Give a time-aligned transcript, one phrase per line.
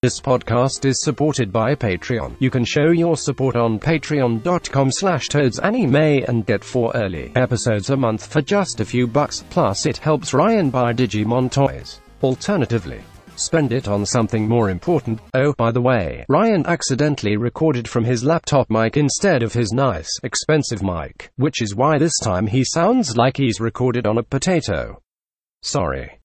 [0.00, 2.36] This podcast is supported by Patreon.
[2.38, 7.96] You can show your support on patreon.com slash toadsanime and get four early episodes a
[7.96, 9.44] month for just a few bucks.
[9.50, 12.00] Plus it helps Ryan buy Digimon toys.
[12.22, 13.00] Alternatively,
[13.34, 15.18] spend it on something more important.
[15.34, 20.10] Oh, by the way, Ryan accidentally recorded from his laptop mic instead of his nice,
[20.22, 25.02] expensive mic, which is why this time he sounds like he's recorded on a potato.
[25.64, 26.20] Sorry.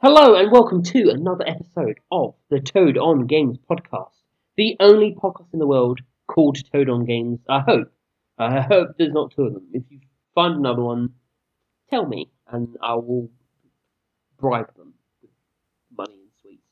[0.00, 4.12] Hello and welcome to another episode of the Toad on Games podcast,
[4.56, 5.98] the only podcast in the world
[6.28, 7.40] called Toad on Games.
[7.48, 7.90] I hope.
[8.38, 9.66] I hope there's not two of them.
[9.72, 9.98] If you
[10.36, 11.14] find another one,
[11.90, 13.28] tell me and I will
[14.38, 15.32] bribe them with
[15.90, 16.62] money and sweets.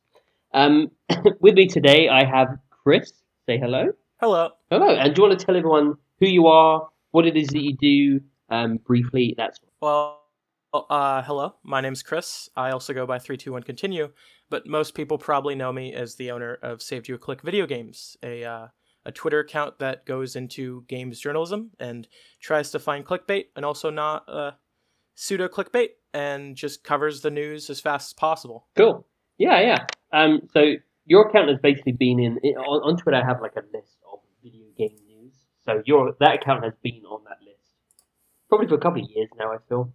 [0.55, 0.93] Um,
[1.41, 3.13] with me today I have Chris.
[3.47, 3.89] Say hello.
[4.21, 4.51] Hello.
[4.71, 4.89] Hello.
[4.89, 7.77] And do you want to tell everyone who you are, what it is that you
[7.77, 9.35] do, um, briefly?
[9.37, 10.26] That's Well,
[10.91, 11.55] uh, hello.
[11.63, 12.49] My name's Chris.
[12.57, 14.11] I also go by 321 Continue,
[14.51, 17.67] but most people probably know me as the owner of Saved You a Click Video
[17.67, 18.67] Games, a, uh,
[19.05, 22.09] a Twitter account that goes into games journalism and
[22.41, 24.53] tries to find clickbait and also not uh,
[25.15, 28.67] pseudo clickbait and just covers the news as fast as possible.
[28.77, 29.07] Cool.
[29.39, 29.87] Yeah, yeah.
[30.13, 30.75] Um, so
[31.05, 33.19] your account has basically been in, in on, on Twitter.
[33.19, 35.33] I have like a list of video game news.
[35.65, 37.57] So your that account has been on that list
[38.49, 39.53] probably for a couple of years now.
[39.53, 39.93] I feel.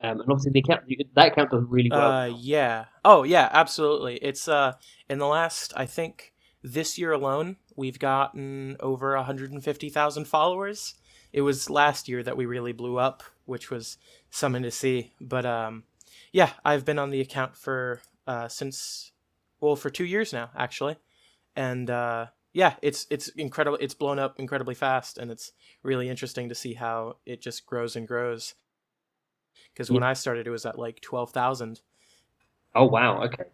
[0.00, 0.82] Um, and obviously the account
[1.14, 2.12] that account does really well.
[2.12, 2.86] Uh, yeah.
[3.04, 4.16] Oh, yeah, absolutely.
[4.16, 4.74] It's uh
[5.08, 6.32] in the last I think
[6.62, 10.94] this year alone, we've gotten over 150,000 followers.
[11.32, 13.98] It was last year that we really blew up, which was
[14.30, 15.12] something to see.
[15.20, 15.84] But um
[16.32, 19.12] yeah, I've been on the account for uh since
[19.60, 20.96] well, for 2 years now actually.
[21.56, 23.78] And uh yeah, it's it's incredible.
[23.80, 25.52] It's blown up incredibly fast, and it's
[25.82, 28.54] really interesting to see how it just grows and grows
[29.72, 31.80] because when I started, it was at like twelve thousand.
[32.74, 33.44] Oh wow, okay.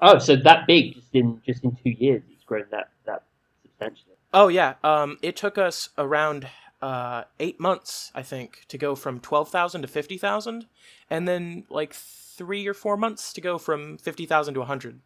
[0.00, 3.24] Oh, so that big just in just in two years, it's grown that that
[3.62, 4.14] substantially.
[4.32, 6.48] Oh yeah, um, it took us around
[6.82, 10.66] uh, eight months, I think, to go from twelve thousand to fifty thousand,
[11.08, 15.00] and then like three or four months to go from fifty thousand to hundred,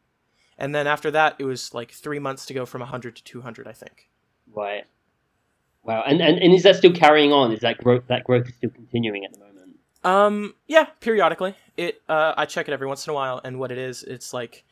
[0.56, 3.42] and then after that, it was like three months to go from hundred to two
[3.42, 4.08] hundred, I think.
[4.54, 4.84] Right.
[5.84, 7.52] Wow, and, and and is that still carrying on?
[7.52, 9.47] Is that growth that growth is still continuing at the moment?
[10.08, 11.54] Um, yeah, periodically.
[11.76, 14.32] It uh I check it every once in a while and what it is, it's
[14.32, 14.64] like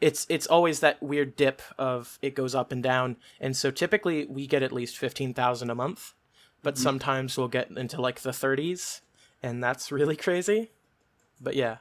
[0.00, 3.16] it's it's always that weird dip of it goes up and down.
[3.40, 6.14] And so typically we get at least 15,000 a month,
[6.62, 6.82] but Mm-hmm.
[6.82, 9.00] sometimes we'll get into like the 30s
[9.42, 10.70] and that's really crazy.
[11.40, 11.76] But yeah.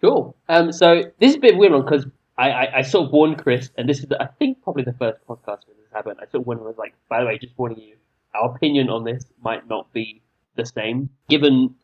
[0.00, 0.36] Cool.
[0.48, 2.06] Um, so this is a bit weird one because
[2.36, 4.92] I, I, I sort of warned Chris, and this is the, I think probably the
[4.92, 6.18] first podcast where this happened.
[6.20, 7.96] I sort of warned him, I was like, by the way, just warning you,
[8.34, 10.22] our opinion on this might not be
[10.54, 11.74] the same, given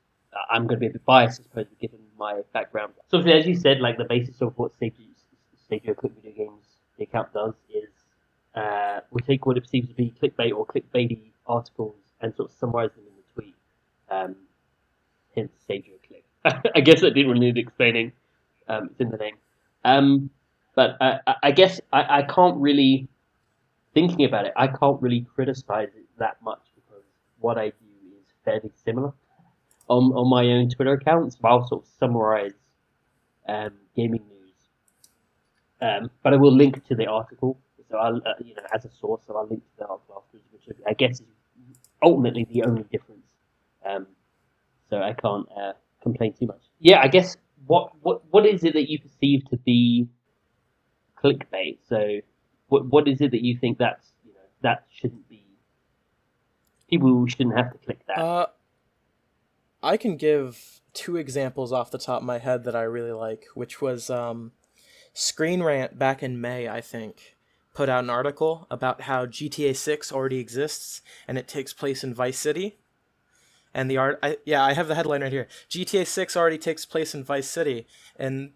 [0.51, 2.93] I'm going to be a bit biased, I suppose, given my background.
[3.09, 4.95] So as you said, like the basis of what Stage
[5.67, 6.65] Stage Click Video Games
[6.99, 7.89] the account does is
[8.55, 12.57] uh, we take what it seems to be clickbait or clickbaity articles and sort of
[12.57, 13.55] summarize them in the tweet.
[14.11, 14.37] Um,
[15.35, 16.25] hence Stage Click.
[16.75, 18.13] I guess that didn't really need explaining.
[18.69, 19.37] Um, it's in the name.
[19.85, 20.31] Um,
[20.75, 23.09] but I, I- I guess I, I can't really,
[23.95, 27.05] thinking about it, I can't really criticize it that much because
[27.41, 27.87] what I do
[28.19, 29.13] is fairly similar
[29.89, 31.37] on, on my own Twitter accounts.
[31.37, 32.55] but I'll sort of summarize
[33.49, 34.55] um, gaming news.
[35.81, 37.59] Um, but I will link to the article,
[37.91, 40.25] so I'll, uh, you know, as a source, so I'll link to the article
[40.67, 41.27] which I guess is
[42.03, 43.27] ultimately the only difference.
[43.85, 44.07] Um,
[44.91, 46.61] so I can't uh, complain too much.
[46.79, 47.37] Yeah, I guess
[47.67, 50.09] what what what is it that you perceive to be
[51.23, 51.79] clickbait?
[51.89, 52.21] So
[52.69, 55.45] what what is it that you think that's you know that shouldn't be
[56.89, 58.19] people shouldn't have to click that?
[58.19, 58.47] Uh
[59.85, 63.47] I can give two examples off the top of my head that I really like,
[63.55, 64.53] which was um
[65.13, 67.37] Screen Rant back in May, I think,
[67.73, 72.15] put out an article about how GTA 6 already exists and it takes place in
[72.15, 72.77] Vice City.
[73.73, 75.49] And the art, I, yeah, I have the headline right here.
[75.69, 78.53] GTA 6 already takes place in Vice City, and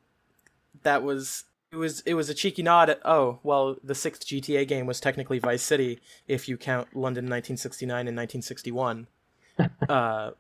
[0.85, 4.67] that was it was it was a cheeky nod at oh well the sixth GTA
[4.67, 5.99] game was technically Vice City
[6.29, 9.09] if you count London 1969 and 1961.
[9.89, 10.31] uh,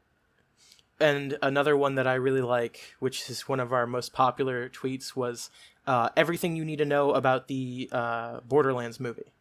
[1.00, 5.14] and another one that I really like, which is one of our most popular tweets,
[5.14, 5.50] was
[5.86, 9.32] uh, everything you need to know about the uh, Borderlands movie.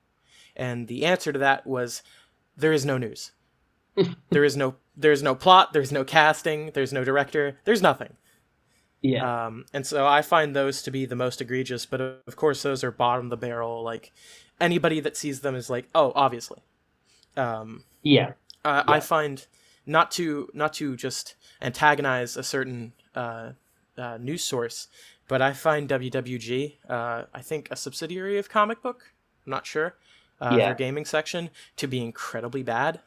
[0.56, 2.04] And the answer to that was
[2.56, 3.32] there is no news.
[4.30, 5.74] there is no there is no plot.
[5.74, 6.72] There's no casting.
[6.74, 7.60] There's no director.
[7.66, 8.16] There's nothing.
[9.02, 11.86] yeah, Um, and so I find those to be the most egregious.
[11.86, 13.84] But of course, those are bottom of the barrel.
[13.84, 14.12] Like
[14.60, 16.60] anybody that sees them is like, oh, obviously.
[17.36, 18.34] Um, yeah,
[18.66, 19.46] uh, I find
[19.88, 23.52] not to not to just antagonize a certain uh,
[23.98, 24.88] uh, news source,
[25.28, 29.14] but I find WWG, uh, I think a subsidiary of Comic Book,
[29.46, 29.96] I'm not sure,
[30.40, 30.66] uh, Yeah.
[30.68, 33.00] their gaming section, to be incredibly bad.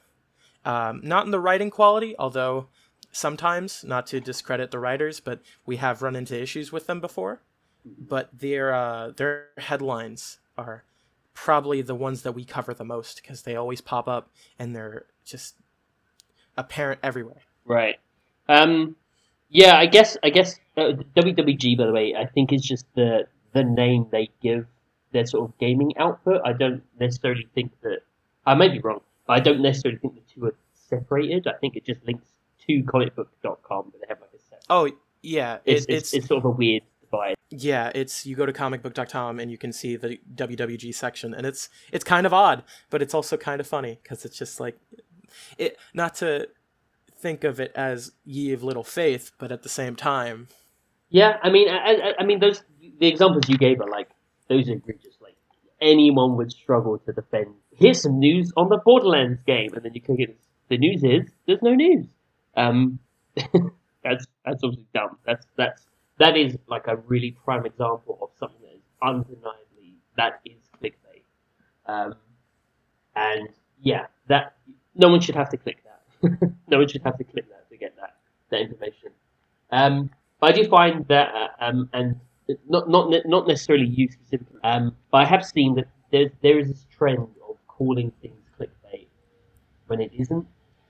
[0.64, 2.68] Um, not in the writing quality, although
[3.12, 7.40] sometimes, not to discredit the writers, but we have run into issues with them before.
[7.84, 10.84] But their uh, their headlines are
[11.32, 15.06] probably the ones that we cover the most because they always pop up and they're
[15.24, 15.54] just
[16.60, 17.40] apparent everywhere.
[17.64, 17.96] Right.
[18.48, 18.96] Um,
[19.48, 23.26] yeah, I guess I guess uh, WWG by the way, I think is just the
[23.52, 24.66] the name they give
[25.12, 26.40] their sort of gaming output.
[26.44, 28.00] I don't necessarily think that
[28.46, 31.46] I may be wrong, but I don't necessarily think the two are separated.
[31.46, 32.26] I think it just links
[32.66, 34.64] to comicbook.com, but they have like a set.
[34.70, 34.88] Oh
[35.22, 37.34] yeah, It's, it's, it's, it's sort of a weird divide.
[37.50, 41.68] yeah, it's you go to comicbook.com and you can see the WWG section, and it's
[41.92, 44.78] it's kind of odd, but it's also kind of funny because it's just like
[45.58, 45.78] it.
[45.94, 46.48] Not to
[47.18, 50.48] think of it as ye of little faith, but at the same time,
[51.10, 52.62] Yeah, I mean, I, I, I mean, those
[53.00, 54.10] the examples you gave are like
[54.48, 55.16] those are egregious.
[55.20, 55.36] Like
[55.80, 57.54] anyone would struggle to defend.
[57.72, 60.38] Here's some news on the Borderlands game, and then you click it.
[60.68, 62.06] The news is there's no news.
[62.56, 62.98] Um,
[64.04, 65.18] that's that's obviously dumb.
[65.26, 65.86] That's that's
[66.18, 71.24] that is like a really prime example of something that is undeniably that is clickbait.
[71.86, 72.14] Um,
[73.16, 73.48] and
[73.80, 74.56] yeah, that
[75.00, 76.52] no one should have to click that.
[76.68, 78.16] no one should have to click that to get that
[78.50, 79.10] that information.
[79.70, 80.10] Um,
[80.40, 82.20] but I do find that, uh, um, and
[82.68, 86.68] not not not necessarily you specifically, um, but I have seen that there there is
[86.68, 89.06] this trend of calling things clickbait
[89.86, 90.46] when it isn't.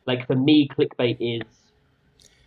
[0.07, 1.47] Like for me, clickbait is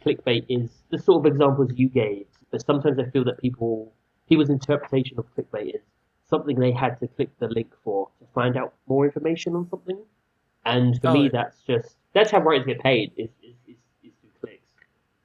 [0.05, 2.25] clickbait is the sort of examples you gave.
[2.51, 3.93] But sometimes I feel that people
[4.27, 5.81] people's interpretation of clickbait is
[6.29, 9.99] something they had to click the link for to find out more information on something.
[10.65, 14.11] And for Oh, me, that's just that's how writers get paid is is, is, is
[14.21, 14.67] through clicks.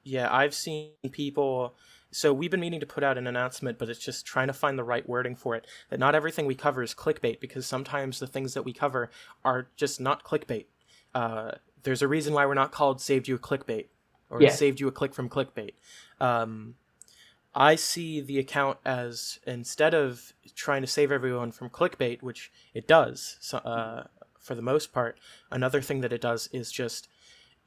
[0.03, 1.75] yeah, I've seen people.
[2.11, 4.79] So we've been meaning to put out an announcement, but it's just trying to find
[4.79, 5.67] the right wording for it.
[5.89, 9.11] That not everything we cover is clickbait because sometimes the things that we cover
[9.45, 10.65] are just not clickbait.
[11.13, 11.51] Uh,
[11.83, 13.87] there's a reason why we're not called "saved you a clickbait"
[14.29, 14.49] or Yeah.
[14.49, 15.73] "saved you a click from clickbait."
[16.19, 16.75] Um,
[17.55, 22.87] I see the account as instead of trying to save everyone from clickbait, which it
[22.87, 24.05] does so, uh,
[24.49, 25.19] for the most part,
[25.51, 27.07] another thing that it does is just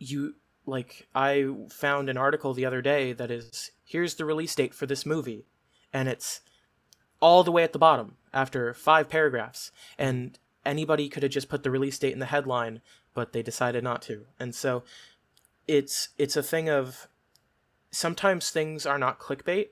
[0.00, 0.34] you
[0.66, 4.84] like I found an article the other day that is here's the release date for
[4.84, 5.46] this movie,
[5.92, 6.40] and it's
[7.20, 11.62] all the way at the bottom after five paragraphs, and anybody could have just put
[11.62, 12.80] the release date in the headline,
[13.14, 14.82] but they decided not to, and so
[15.68, 17.06] it's it's a thing of
[17.92, 19.68] sometimes things are not clickbait,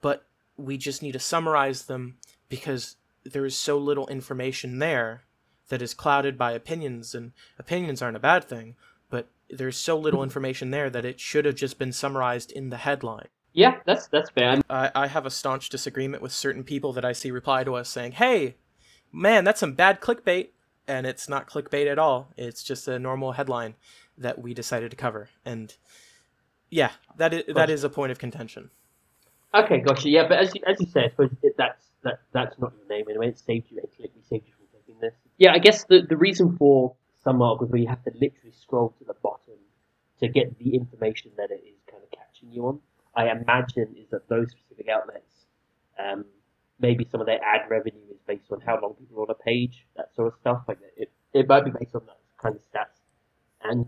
[0.00, 0.24] but
[0.56, 2.16] we just need to summarize them
[2.48, 5.24] because there is so little information there
[5.68, 8.76] that is clouded by opinions, and opinions aren't a bad thing,
[9.10, 10.24] but there's so little hmm.
[10.24, 13.28] information there that it should have just been summarized in the headline.
[13.52, 14.62] Yeah, that's that's bad.
[14.68, 17.88] I, I have a staunch disagreement with certain people that I see reply to us
[17.88, 18.56] saying, hey,
[19.12, 20.50] man, that's some bad clickbait.
[20.86, 22.32] And it's not clickbait at all.
[22.36, 23.74] It's just a normal headline
[24.16, 25.28] that we decided to cover.
[25.44, 25.74] And
[26.70, 28.70] yeah, that is, that is a point of contention.
[29.54, 30.08] Okay, gotcha.
[30.08, 32.88] Yeah, but as you, as you say, I suppose it, that's that that's not your
[32.88, 33.28] name anyway.
[33.28, 34.10] It saved you a click.
[34.14, 34.54] We saved you
[35.00, 35.14] this.
[35.38, 38.94] Yeah, I guess the the reason for some articles where you have to literally scroll
[38.98, 39.54] to the bottom
[40.20, 42.80] to get the information that it is kind of catching you on,
[43.14, 45.46] I imagine is that those specific outlets,
[45.98, 46.24] um,
[46.80, 49.34] maybe some of their ad revenue is based on how long people are on a
[49.34, 50.62] page, that sort of stuff.
[50.66, 52.98] Like it, it might be based on that kind of stats,
[53.62, 53.86] and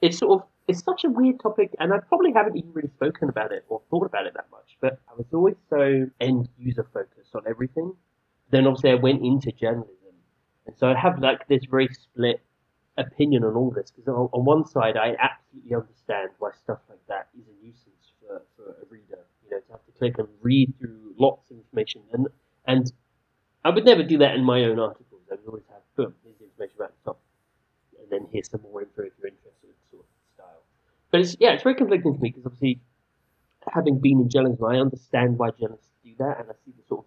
[0.00, 3.28] it's sort of it's such a weird topic, and I probably haven't even really spoken
[3.28, 4.76] about it or thought about it that much.
[4.80, 7.94] But I was always so end user focused on everything.
[8.50, 10.05] Then obviously I went into journalism,
[10.76, 12.40] so I have like this very split
[12.98, 13.90] opinion on all this.
[13.90, 18.12] Because on, on one side, I absolutely understand why stuff like that is a nuisance
[18.20, 19.18] for, for a reader.
[19.44, 22.26] You know, to have to click and read through lots of information, and
[22.66, 22.92] and
[23.64, 25.22] I would never do that in my own articles.
[25.30, 27.20] I would always have boom, here's information about the top,
[28.00, 30.62] and then here's some more info if you're interested, sort of style.
[31.10, 32.80] But it's yeah, it's very conflicting to me because obviously,
[33.72, 37.04] having been in journalism, I understand why journalists do that, and I see the sort
[37.04, 37.06] of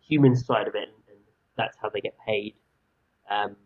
[0.00, 1.18] human side of it, and, and
[1.56, 2.54] that's how they get paid,
[3.30, 3.56] um,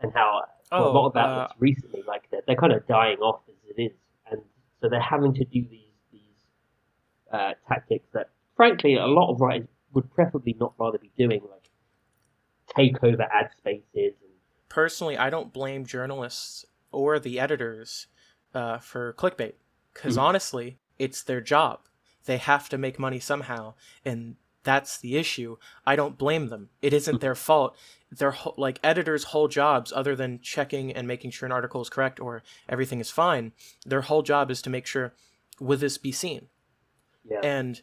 [0.00, 0.42] and how
[0.76, 3.40] for a Oh, lot of uh, outlets recently, like they're, they're kind of dying off
[3.48, 3.92] as it is,
[4.30, 4.40] and
[4.80, 6.44] so they're having to do these these
[7.32, 11.68] uh, tactics that, frankly, a lot of writers would preferably not rather be doing, like
[12.76, 13.84] take over ad spaces
[14.22, 14.30] and
[14.68, 18.06] Personally, I don't blame journalists or the editors
[18.54, 19.54] uh, for clickbait
[19.92, 20.20] because Mhm.
[20.20, 21.80] honestly, it's their job.
[22.26, 23.74] They have to make money somehow,
[24.04, 25.56] and that's the issue.
[25.84, 26.70] I don't blame them.
[26.82, 27.76] It isn't their fault.
[28.10, 31.88] Their whole, like editors' whole jobs, other than checking and making sure an article is
[31.88, 33.52] correct or everything is fine,
[33.86, 35.14] their whole job is to make sure
[35.60, 36.48] will this be seen.
[37.24, 37.40] yeah.
[37.42, 37.82] And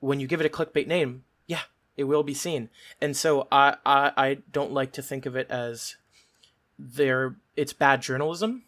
[0.00, 1.62] when you give it a clickbait name, yeah,
[1.96, 2.68] it will be seen.
[3.00, 5.96] And so I, I, I don't like to think of it as
[6.78, 8.64] there it's bad journalism.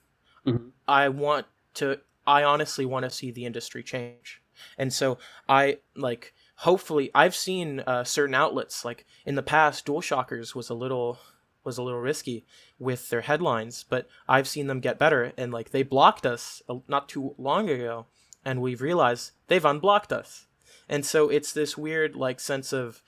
[0.46, 0.70] Mhm.
[0.88, 4.42] I want to I honestly want to see the industry change.
[4.78, 10.54] And so I like hopefully I've seen uh, certain outlets like in the past DualShockers
[10.54, 11.18] was a little
[11.64, 12.46] was a little risky
[12.78, 17.08] with their headlines, but I've seen them get better and like they blocked us not
[17.08, 18.06] too long ago
[18.44, 20.46] and we've realized they've unblocked us.
[20.88, 23.02] And so it's this weird like sense of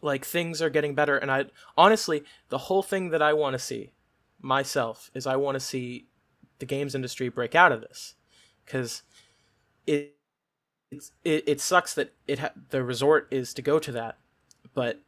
[0.00, 1.46] like things are getting better and I
[1.76, 3.90] honestly the whole thing that I want to see
[4.40, 6.06] myself is I want to see
[6.60, 8.14] the games industry break out of this
[8.66, 9.02] cuz
[9.86, 10.16] it
[10.92, 14.18] it's, it it sucks that it ha- the resort is to go to that
[14.74, 15.00] but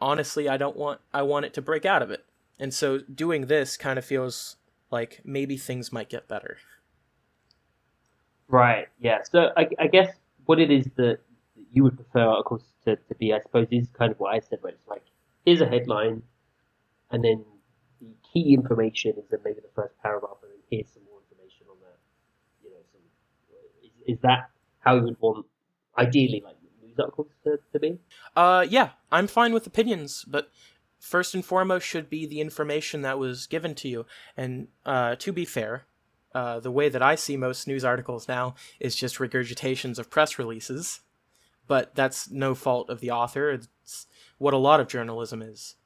[0.00, 2.24] honestly I don't want I want it to break out of it.
[2.58, 4.56] And so doing this kind of feels
[4.90, 6.58] like maybe things might get better.
[8.48, 8.88] Right.
[9.00, 9.18] Yeah.
[9.22, 10.14] So I, I guess
[10.44, 11.20] what it is that
[11.72, 14.58] you would prefer articles to, to be, I suppose, is kind of what I said,
[14.60, 15.04] where it's like
[15.44, 16.22] here's a headline,
[17.10, 17.44] and then
[18.00, 21.66] the key information is then maybe the first paragraph, and then here's some more information
[21.70, 21.98] on that.
[22.64, 23.00] You know, some
[23.84, 24.50] is, is that
[24.80, 25.46] how you would want
[25.96, 27.98] ideally like news articles to, to be?
[28.36, 30.50] Uh, yeah, I'm fine with opinions, but
[30.98, 34.06] first and foremost should be the information that was given to you.
[34.36, 35.86] And uh, to be fair,
[36.34, 40.38] uh, the way that I see most news articles now is just regurgitations of press
[40.38, 41.00] releases,
[41.66, 43.50] but that's no fault of the author.
[43.50, 44.06] It's
[44.38, 45.76] what a lot of journalism is.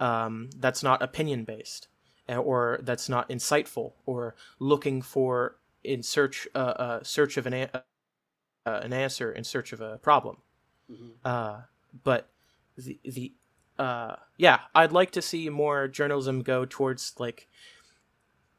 [0.00, 1.88] Um, that's not opinion based,
[2.28, 7.84] or that's not insightful, or looking for in search uh, uh, search of an a-
[8.66, 10.38] uh, an answer in search of a problem.
[11.24, 11.60] Uh,
[12.04, 12.28] but
[12.76, 13.32] the the
[13.78, 17.48] uh, yeah, I'd like to see more journalism go towards like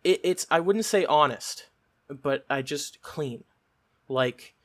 [0.04, 1.68] it, it's I wouldn't say honest,
[2.10, 3.44] but I just clean.
[4.08, 4.56] Like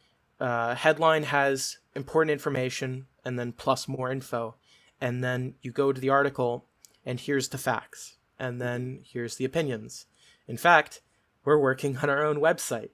[0.41, 4.55] uh, headline has important information and then plus more info,
[5.01, 6.67] and then you go to the article
[7.05, 10.07] and here's the facts, and then here's the opinions.
[10.47, 11.01] In fact,
[11.45, 12.91] we're working on our own website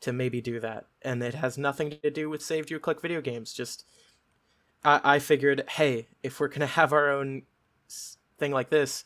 [0.00, 3.20] to maybe do that, and it has nothing to do with saved you click video
[3.20, 3.52] games.
[3.52, 3.84] Just
[4.84, 7.42] I, I figured, hey, if we're gonna have our own
[8.38, 9.04] thing like this,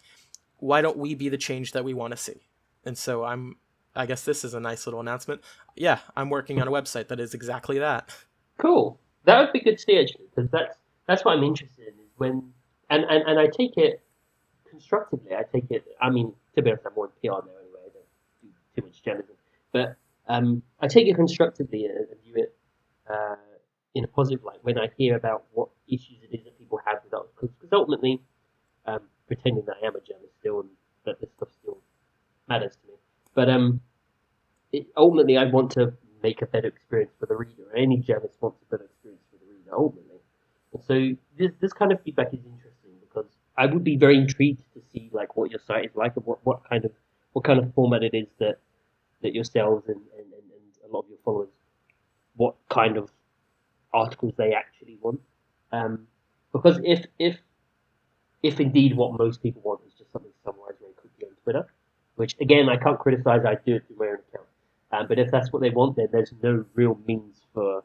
[0.59, 2.49] why don't we be the change that we want to see?
[2.85, 3.57] And so I'm,
[3.95, 5.43] I guess this is a nice little announcement.
[5.75, 8.15] Yeah, I'm working on a website that is exactly that.
[8.59, 8.99] Cool.
[9.25, 10.76] That would be good to see actually, because that's
[11.07, 11.95] that's what I'm interested in.
[12.17, 12.53] When
[12.88, 14.00] and, and and I take it
[14.69, 15.35] constructively.
[15.35, 15.85] I take it.
[16.00, 17.81] I mean, to be honest, I'm more in PR now anyway.
[17.85, 18.05] I don't
[18.43, 19.37] do too much journalism,
[19.73, 19.97] but
[20.28, 22.56] um, I take it constructively and, view it
[23.09, 23.37] uh,
[23.95, 26.99] in a positive light when I hear about what issues it is that people have
[27.04, 27.50] with articles.
[27.59, 28.21] Because ultimately,
[28.87, 30.71] um, pretending that I am a journalist still and
[31.04, 31.78] that this stuff still
[32.49, 32.95] matters to me,
[33.35, 33.80] but um,
[34.73, 35.92] it, ultimately, I want to
[36.23, 37.75] make a better experience for the reader.
[37.76, 40.21] Any journalist wants a better experience for the reader, ultimately.
[40.73, 44.62] And so this this kind of feedback is interesting because I would be very intrigued
[44.75, 46.92] to see like what your site is like and what, what kind of
[47.33, 48.59] what kind of format it is that
[49.35, 51.49] yourselves and, and, and, and a lot of your followers
[52.37, 53.11] what kind of
[53.92, 55.21] articles they actually want.
[55.73, 56.06] Um,
[56.52, 57.37] because if if
[58.42, 61.66] if indeed what most people want is just something summarized very quickly on Twitter,
[62.16, 64.49] which again I can't criticize, I do it through my own account.
[64.92, 67.83] Um, but if that's what they want, then there's no real means for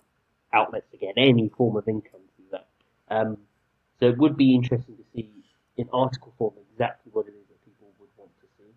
[0.53, 2.67] outlets to get any form of income through that.
[3.09, 3.37] Um,
[3.99, 5.29] so it would be interesting to see
[5.77, 8.71] in article form exactly what it is that people would want to see.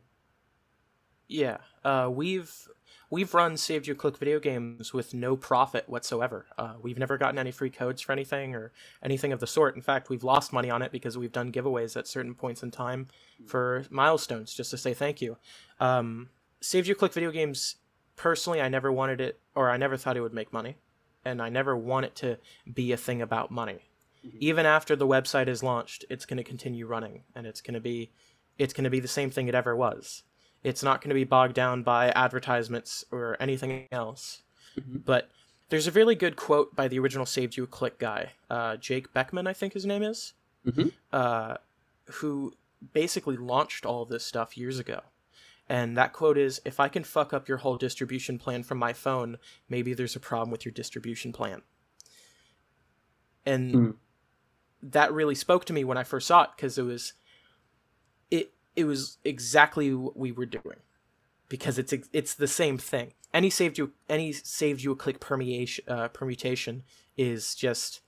[1.34, 2.68] Yeah, uh, we've
[3.10, 6.46] we've run saved your click video games with no profit whatsoever.
[6.56, 8.70] Uh, we've never gotten any free codes for anything or
[9.02, 9.74] anything of the sort.
[9.74, 12.70] In fact, we've lost money on it because we've done giveaways at certain points in
[12.70, 13.08] time
[13.46, 15.36] for milestones just to say thank you.
[15.80, 16.28] Um,
[16.60, 17.76] saved your click video games.
[18.14, 20.76] Personally, I never wanted it, or I never thought it would make money,
[21.24, 22.38] and I never want it to
[22.72, 23.80] be a thing about money.
[24.38, 27.80] Even after the website is launched, it's going to continue running, and it's going to
[27.80, 28.12] be,
[28.56, 30.22] it's going to be the same thing it ever was
[30.64, 34.42] it's not going to be bogged down by advertisements or anything else.
[34.86, 35.28] But
[35.68, 39.12] there's a really good quote by the original Saved You a Click guy, uh, Jake
[39.12, 40.32] Beckman, I think his name is,
[40.66, 40.92] Mhm.
[41.12, 41.58] uh,
[42.06, 42.54] who
[42.92, 45.02] basically launched all of this stuff years ago.
[45.68, 48.92] And that quote is If I can fuck up your whole distribution plan from my
[48.92, 51.62] phone, maybe there's a problem with your distribution plan.
[53.46, 53.90] And Hmm.
[54.82, 57.12] that really spoke to me when I first saw it because it was
[58.76, 60.78] it was exactly what we were doing
[61.48, 63.12] because it's it's the same thing.
[63.32, 66.82] Any saved you any saved you a click permutation uh, permutation
[67.16, 68.00] is just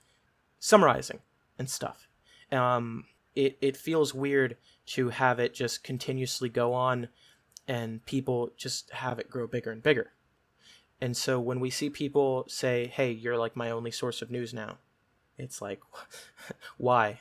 [0.58, 1.20] summarizing
[1.58, 2.08] and stuff.
[2.50, 3.04] Um,
[3.34, 4.56] it it feels weird
[4.86, 7.08] to have it just continuously go on,
[7.68, 10.12] and people just have it grow bigger and bigger.
[11.00, 14.54] And so when we see people say, "Hey, you're like my only source of news
[14.54, 14.78] now,"
[15.36, 15.80] it's like,
[16.78, 17.20] why?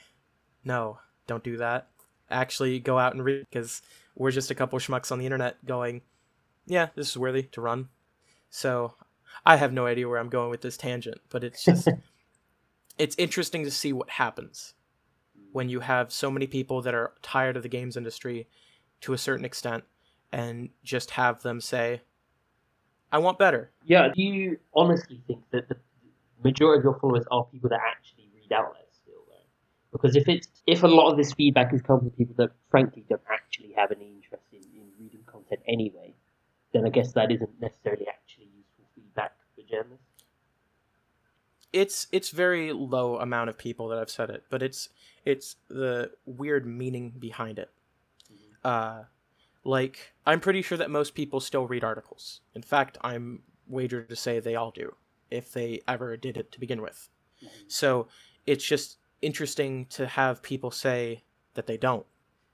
[0.63, 1.89] No, don't do that.
[2.29, 3.81] Actually, go out and read because
[4.15, 6.01] we're just a couple schmucks on the internet going,
[6.65, 7.89] "Yeah, this is worthy to run."
[8.49, 8.95] So
[9.45, 11.87] I have no idea where I'm going with this tangent, but it's just
[12.97, 14.73] it's interesting to see what happens
[15.51, 18.47] when you have so many people that are tired of the games industry
[19.01, 19.83] to a certain extent
[20.31, 22.01] and just have them say
[23.11, 23.71] I want better.
[23.85, 25.77] Yeah, do you honestly think that the
[26.43, 28.84] majority of your followers are people that actually read outlets?
[29.95, 33.05] Because if it's if a lot of this feedback has come from people that frankly
[33.09, 36.13] don't actually have any interest in, in reading content anyway,
[36.73, 40.05] then I guess that isn't necessarily actually useful feedback for journalists.
[41.71, 44.89] It's it's very low amount of people that have said it, but it's
[45.23, 47.69] it's the weird meaning behind it.
[48.65, 49.03] Uh,
[49.63, 52.41] like I'm pretty sure that most people still read articles.
[52.53, 54.95] In fact, I'm wagered to say they all do,
[55.31, 57.07] if they ever did it to begin with.
[57.69, 58.07] So
[58.45, 61.23] it's just interesting to have people say
[61.55, 62.05] that they don't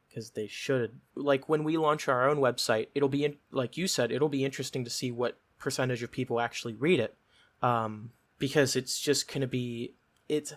[0.08, 1.00] because they should.
[1.16, 4.46] Like when we launch our own website, it'll be in, like you said, it'll be
[4.46, 7.16] interesting to see what percentage of people actually read it,
[7.62, 9.94] um, because it's just gonna be
[10.30, 10.54] it's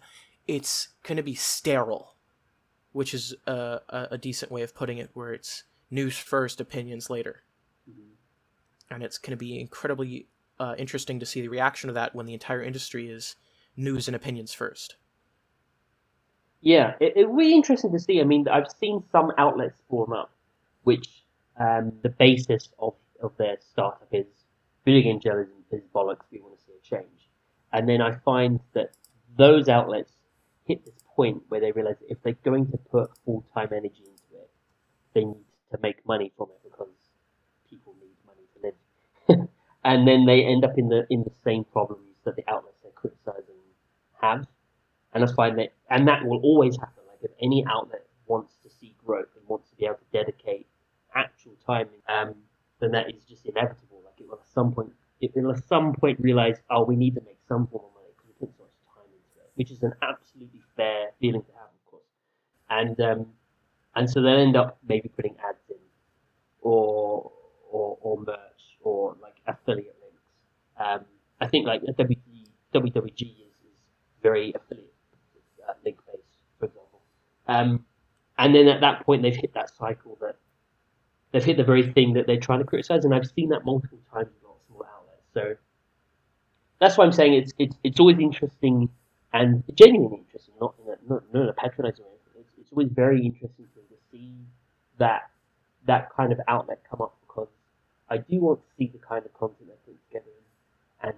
[0.47, 2.15] it's gonna be sterile,
[2.93, 7.11] which is a, a, a decent way of putting it, where it's news first, opinions
[7.11, 7.43] later,
[8.91, 10.29] and it's gonna be incredibly
[10.59, 13.37] uh, interesting to see the reaction of that when the entire industry is
[13.77, 14.97] news and opinions first.
[16.65, 18.21] Yeah, it, it will be interesting to see.
[18.23, 20.33] I mean, I've seen some outlets form up,
[20.85, 21.07] which
[21.61, 24.27] um, the basis of, of their startup is
[24.87, 26.25] video game journalism is bollocks.
[26.33, 27.29] We want to see a change,
[27.75, 28.93] and then I find that
[29.37, 30.15] those outlets
[30.65, 34.43] hit this point where they realize if they're going to put full time energy into
[34.43, 34.51] it,
[35.13, 36.95] they need to make money from it because
[37.69, 39.49] people need money to live,
[39.85, 42.93] and then they end up in the in the same problems that the outlets they're
[42.93, 43.61] criticizing
[44.23, 44.47] have.
[45.15, 47.03] And I find that, and that will always happen.
[47.09, 50.67] Like if any outlet wants to see growth and wants to be able to dedicate
[51.15, 52.35] actual time, um,
[52.81, 54.03] then that is just inevitable.
[54.05, 57.15] Like it will at some point, it will at some point realize, oh, we need
[57.15, 59.71] to make some form of money because we put so much time into it, which
[59.71, 62.11] is an absolutely fair feeling to have, of course.
[62.71, 63.27] And um,
[63.95, 65.77] and so they'll end up maybe putting ads in,
[66.63, 67.31] or
[67.71, 70.23] or, or merch, or like affiliate links.
[70.79, 71.07] Um,
[71.41, 72.19] I think like WG,
[72.75, 73.77] WWG is, is
[74.23, 74.94] very affiliate
[75.85, 76.23] link based,
[76.59, 77.01] for example.
[77.47, 77.85] Um,
[78.39, 80.37] and then at that point, they've hit that cycle that
[81.33, 83.99] they've hit the very thing that they're trying to criticize, and I've seen that multiple
[84.13, 85.23] times with lots of small outlets.
[85.33, 85.55] So
[86.81, 88.89] that's why I'm saying it's it's, it's always interesting
[89.33, 92.41] and genuinely interesting, not in a, not, not in a patronizing way.
[92.41, 93.81] It's, it's always very interesting to,
[94.13, 94.33] see
[94.99, 95.23] that
[95.87, 97.49] that kind of outlet come up because
[98.09, 100.31] I do want to see the kind of content they put together
[101.03, 101.15] and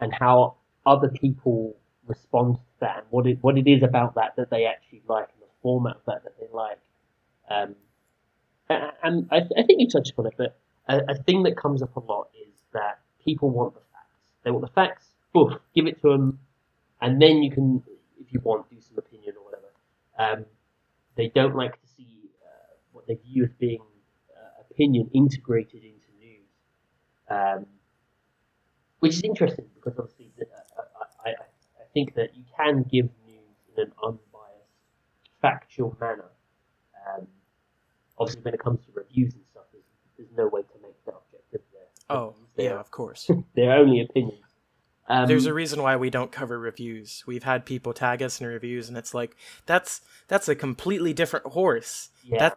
[0.00, 1.76] and how other people
[2.10, 5.28] respond to that and what it what it is about that that they actually like
[5.32, 6.78] and the format of that that they like.
[7.48, 7.74] Um,
[9.02, 10.56] and, I, I think you touched on it, but
[10.88, 14.20] a, a thing that comes up a lot is that people want the facts.
[14.44, 15.06] They want the facts.
[15.32, 16.38] Boof, give it to them,
[17.00, 17.82] and then you can,
[18.20, 19.70] if you want, do some opinion or whatever.
[20.18, 20.46] Um,
[21.16, 23.82] they don't like to see uh, what they view as being
[24.36, 26.48] uh, opinion integrated into news,
[27.28, 27.66] um,
[29.00, 30.44] which is interesting because obviously uh,
[30.78, 30.89] I, I
[31.94, 34.20] think that you can give news in an unbiased,
[35.42, 36.30] factual manner.
[37.16, 37.26] Um,
[38.18, 39.84] obviously, when it comes to reviews and stuff, there's,
[40.16, 41.60] there's no way to make that objective.
[41.72, 42.16] There.
[42.16, 43.30] Oh, yeah, of course.
[43.54, 44.40] They're only opinions.
[45.08, 47.24] Um, There's a reason why we don't cover reviews.
[47.26, 51.46] We've had people tag us in reviews, and it's like that's that's a completely different
[51.46, 52.10] horse.
[52.22, 52.38] yeah.
[52.38, 52.56] That's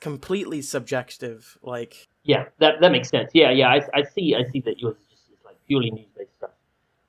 [0.00, 1.56] completely subjective.
[1.62, 3.30] Like, Yeah, that that makes sense.
[3.32, 4.34] Yeah, yeah, I, I see.
[4.34, 6.50] I see that yours is just like purely news based stuff.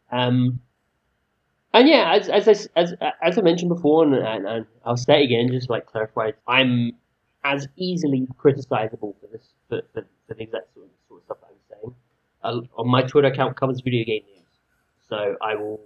[0.10, 0.62] Um,
[1.76, 5.22] and yeah, as as I, as as I mentioned before, and, and, and I'll say
[5.22, 6.94] it again, just like clarify, I'm
[7.44, 11.38] as easily criticizable for this for, for, for the exact sort of, sort of stuff
[11.42, 11.96] that I'm saying.
[12.44, 14.48] Uh, on my Twitter account covers video game news,
[15.10, 15.82] so I will.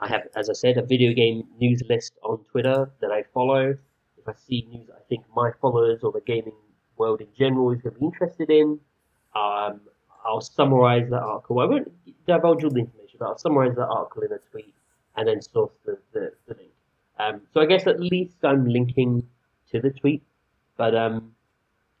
[0.00, 3.76] I have, as I said, a video game news list on Twitter that I follow.
[4.18, 6.56] If I see news I think my followers or the gaming
[6.96, 8.78] world in general is going to be interested in,
[9.34, 9.80] um,
[10.24, 11.60] I'll summarize that article.
[11.60, 11.92] I won't
[12.26, 14.74] divulge all the information, but I'll summarize that article in a tweet
[15.16, 16.70] and then source the, the, the link.
[17.18, 19.26] Um, so I guess at least I'm linking
[19.70, 20.22] to the tweet,
[20.76, 21.32] but um,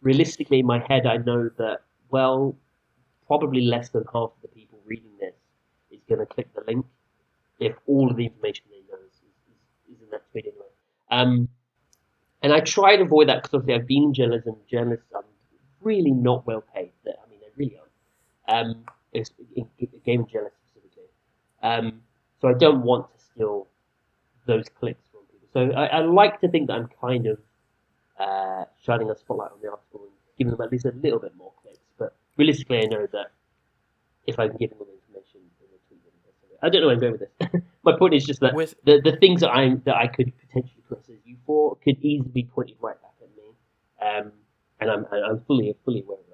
[0.02, 2.56] realistically, in my head, I know that, well,
[3.26, 5.34] probably less than half of the people reading this
[5.90, 6.84] is going to click the link
[7.60, 10.66] if all of the information they know is, is, is in that tweet anyway.
[11.10, 11.48] Um,
[12.42, 14.56] and I try to avoid that because obviously I've been in journalism.
[14.70, 15.24] Journalists are
[15.80, 16.92] really not well paid.
[17.06, 18.66] I mean, they really aren't.
[18.66, 19.66] Um, it's in
[20.04, 20.63] Game of specifically.
[21.64, 22.02] Um,
[22.40, 23.68] so I don't want to steal
[24.46, 25.48] those clicks from people.
[25.52, 27.38] So I, I like to think that I'm kind of
[28.18, 31.36] uh, shining a spotlight on the article and giving them at least a little bit
[31.36, 31.80] more clicks.
[31.98, 33.32] But realistically, I know that
[34.26, 36.00] if I'm giving them information in a tweet,
[36.62, 37.22] I don't know where I'm going with
[37.52, 37.62] this.
[37.84, 40.82] My point is just that With the the things that I that I could potentially
[40.88, 43.48] criticize you for could easily be pointed right back at me,
[44.00, 44.32] um,
[44.80, 46.33] and I'm I'm fully fully aware of that.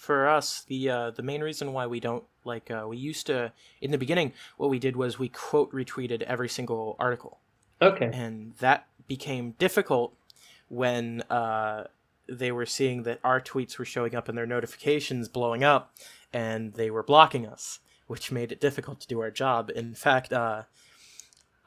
[0.00, 3.52] For us the uh, the main reason why we don't like uh, we used to
[3.82, 7.38] in the beginning what we did was we quote retweeted every single article
[7.82, 8.10] Okay.
[8.12, 10.14] and that became difficult
[10.70, 11.84] when uh,
[12.26, 15.92] they were seeing that our tweets were showing up in their notifications blowing up
[16.32, 20.32] and they were blocking us which made it difficult to do our job in fact
[20.32, 20.62] uh,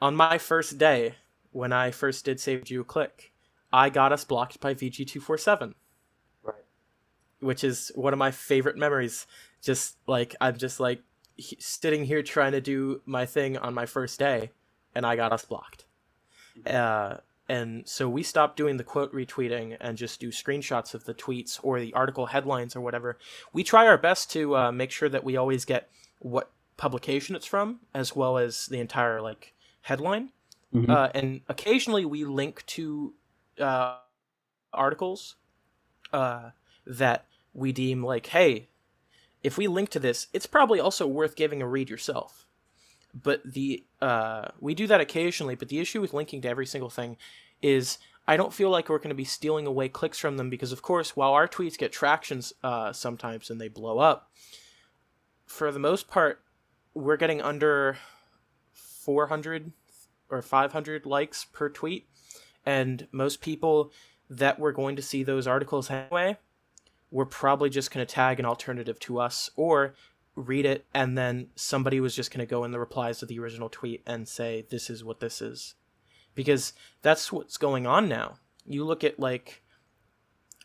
[0.02, 1.14] on my first day
[1.52, 3.30] when i first did save you a click
[3.72, 5.74] i got us blocked by vg247 Right.
[7.40, 9.26] Which is one of my favorite memories.
[9.62, 11.02] Just like I'm just like
[11.36, 14.50] he- sitting here trying to do my thing on my first day,
[14.94, 15.84] and I got us blocked.
[16.66, 17.16] Uh,
[17.48, 21.58] and so we stopped doing the quote retweeting and just do screenshots of the tweets
[21.62, 23.18] or the article headlines or whatever.
[23.52, 27.46] We try our best to uh, make sure that we always get what publication it's
[27.46, 30.30] from, as well as the entire like headline.
[30.74, 30.88] Mhm.
[30.88, 33.12] Uh, and occasionally we link to
[33.60, 33.98] uh,
[34.72, 35.36] articles
[36.12, 36.50] uh,
[36.86, 38.68] that we deem like, hey,
[39.42, 42.46] if we link to this, it's probably also worth giving a read yourself.
[43.14, 45.54] But the uh, we do that occasionally.
[45.54, 47.16] But the issue with linking to every single thing
[47.62, 50.72] is I don't feel like we're going to be stealing away clicks from them because,
[50.72, 54.30] of course, while our tweets get tractions uh, sometimes and they blow up,
[55.46, 56.40] for the most part,
[56.94, 57.98] we're getting under
[58.72, 59.72] 400
[60.30, 62.08] or 500 likes per tweet,
[62.64, 63.92] and most people
[64.30, 66.38] that we're going to see those articles anyway
[67.14, 69.94] were probably just going to tag an alternative to us or
[70.34, 73.38] read it and then somebody was just going to go in the replies to the
[73.38, 75.76] original tweet and say this is what this is.
[76.34, 76.72] Because
[77.02, 78.38] that's what's going on now.
[78.66, 79.62] You look at like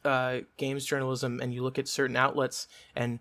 [0.03, 3.19] uh, games journalism and you look at certain outlets and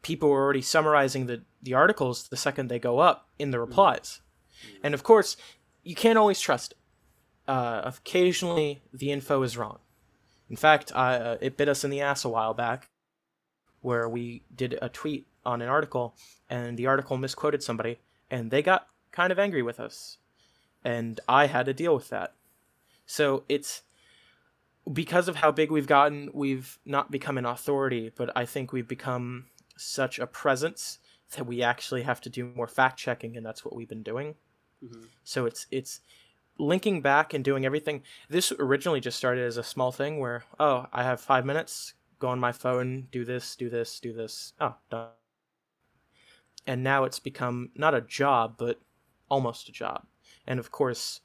[0.00, 4.22] people are already summarizing the, the articles the second they go up in the replies.
[4.82, 5.36] And of course
[5.82, 6.78] you can't always trust it.
[7.46, 9.80] Uh, occasionally the info is wrong.
[10.52, 12.90] In fact, I, uh, it bit us in the ass a while back,
[13.80, 16.14] where we did a tweet on an article,
[16.50, 20.18] and the article misquoted somebody, and they got kind of angry with us,
[20.84, 22.34] and I had to deal with that.
[23.06, 23.80] So it's
[24.92, 28.86] because of how big we've gotten, we've not become an authority, but I think we've
[28.86, 29.46] become
[29.78, 30.98] such a presence
[31.34, 34.34] that we actually have to do more fact checking, and that's what we've been doing.
[34.84, 35.08] Mhm.
[35.24, 36.00] So it's it's
[36.62, 38.02] linking back and doing everything.
[38.28, 42.28] This originally just started as a small thing where, oh, I have five minutes, go
[42.28, 44.52] on my phone, do this, do this, do this.
[44.60, 45.08] Oh, done.
[46.66, 48.80] And now it's become not a job, but
[49.28, 50.06] almost a job.
[50.46, 51.20] And of course,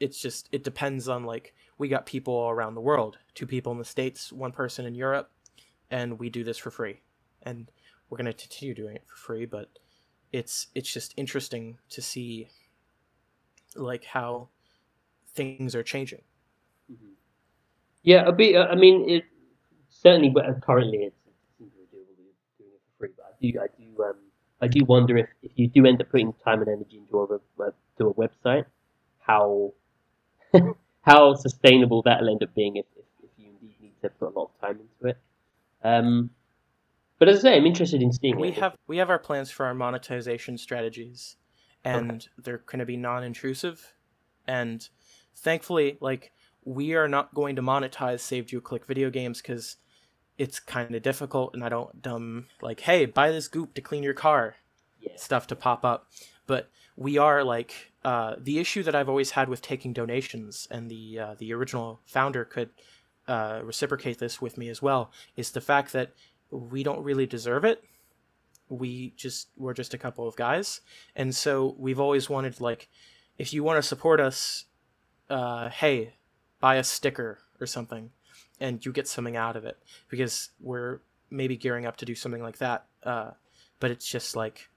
[0.00, 3.70] it's just, it depends on like, we got people all around the world two people
[3.70, 5.30] in the States, one person in Europe,
[5.90, 7.02] and we do this for free.
[7.42, 7.70] And
[8.08, 9.68] we're going to continue doing it for free, but
[10.32, 12.48] it's it's just interesting to see
[13.76, 14.48] like how
[15.36, 16.22] things are changing.
[16.90, 17.12] Mhm.
[18.02, 18.56] Yeah, a bit.
[18.56, 19.24] uh, I mean, it
[19.88, 22.64] certainly, but uh, currently it's, it seems doable doing it for
[22.98, 23.10] free.
[23.16, 24.16] But I do, I do, um,
[24.60, 27.40] I do wonder if, if you do end up putting time and energy into a
[27.56, 28.66] web, to a website,
[29.18, 29.72] how
[31.02, 34.38] how sustainable that'll end up being if, if, if you indeed need to put a
[34.38, 35.18] lot of time into it.
[35.84, 36.30] Um,
[37.18, 39.66] but as I say, I'm interested in seeing We have we have our plans for
[39.66, 41.36] our monetization strategies
[41.84, 43.94] and they're going to be non-intrusive
[44.46, 44.88] and
[45.36, 46.32] thankfully like
[46.64, 49.76] we are not going to monetize saved you click video games cuz
[50.38, 54.02] it's kind of difficult and I don't dumb like hey buy this goop to clean
[54.02, 54.56] your car
[55.00, 55.16] yeah.
[55.16, 56.08] stuff to pop up.
[56.46, 60.90] But we are like uh, the issue that I've always had with taking donations, and
[60.90, 62.70] the uh, the original founder could
[63.28, 66.12] uh, reciprocate this with me as well, is the fact that
[66.50, 67.82] we don't really deserve it.
[68.68, 70.80] We just we're just a couple of guys,
[71.14, 72.88] and so we've always wanted like,
[73.38, 74.64] if you want to support us,
[75.28, 76.14] uh, hey,
[76.60, 78.10] buy a sticker or something,
[78.60, 82.42] and you get something out of it because we're maybe gearing up to do something
[82.42, 82.86] like that.
[83.02, 83.30] Uh,
[83.80, 84.68] but it's just like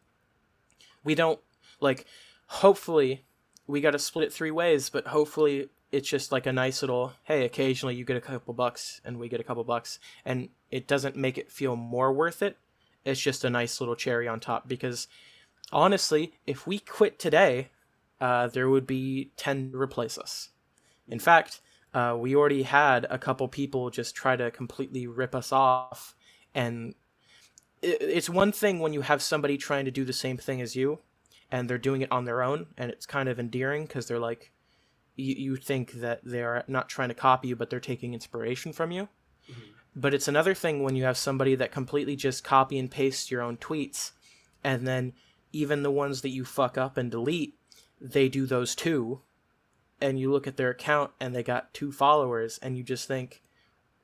[1.04, 1.40] we don't
[1.80, 2.06] like
[2.48, 3.24] hopefully
[3.68, 7.14] we got to split it three ways but hopefully it's just like a nice little
[7.24, 10.88] hey occasionally you get a couple bucks and we get a couple bucks and it
[10.88, 12.58] doesn't make it feel more worth it
[13.06, 15.08] it's just a nice little cherry on top because
[15.72, 17.70] honestly if we quit today
[18.22, 20.50] uh, there would be 10 to replace us
[21.08, 21.62] in fact
[21.94, 26.16] uh, we already had a couple people just try to completely rip us off
[26.54, 26.94] and
[27.82, 30.76] it, it's one thing when you have somebody trying to do the same thing as
[30.76, 31.00] you,
[31.52, 34.52] and they're doing it on their own, and it's kind of endearing because they're like,
[35.16, 38.92] you, you think that they're not trying to copy you, but they're taking inspiration from
[38.92, 39.10] you.
[39.96, 43.42] But it's another thing when you have somebody that completely just copy and paste your
[43.42, 44.12] own tweets,
[44.64, 45.14] and then
[45.52, 47.56] even the ones that you fuck up and delete,
[48.00, 49.22] they do those too.
[50.02, 53.42] And you look at their account and they got two followers, and you just think,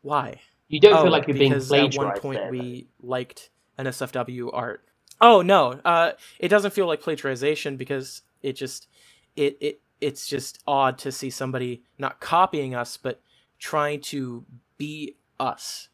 [0.01, 0.41] why?
[0.67, 4.49] You don't oh, feel like you're being because at one point there, we liked NSFW
[4.51, 4.83] art.
[5.21, 8.87] Oh no, uh, it doesn't feel like plagiarization because it just
[9.35, 13.21] it it it's just odd to see somebody not copying us but
[13.57, 14.43] trying to
[14.77, 15.87] be us,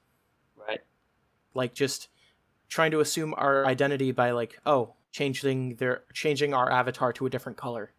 [0.57, 0.81] right?
[1.53, 2.07] like just
[2.69, 7.29] trying to assume our identity by like oh changing their changing our avatar to a
[7.29, 7.91] different color,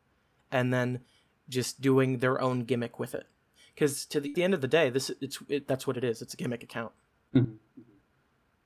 [0.50, 1.00] and then
[1.48, 3.26] just doing their own gimmick with it.
[3.74, 6.22] Because to the, end of the day, this it's it, that's what it is.
[6.22, 6.92] It's a gimmick account.
[7.34, 7.56] Mhm.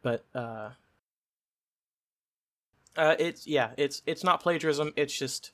[0.03, 0.71] but uh
[2.97, 5.53] uh it's yeah it's it's not plagiarism it's just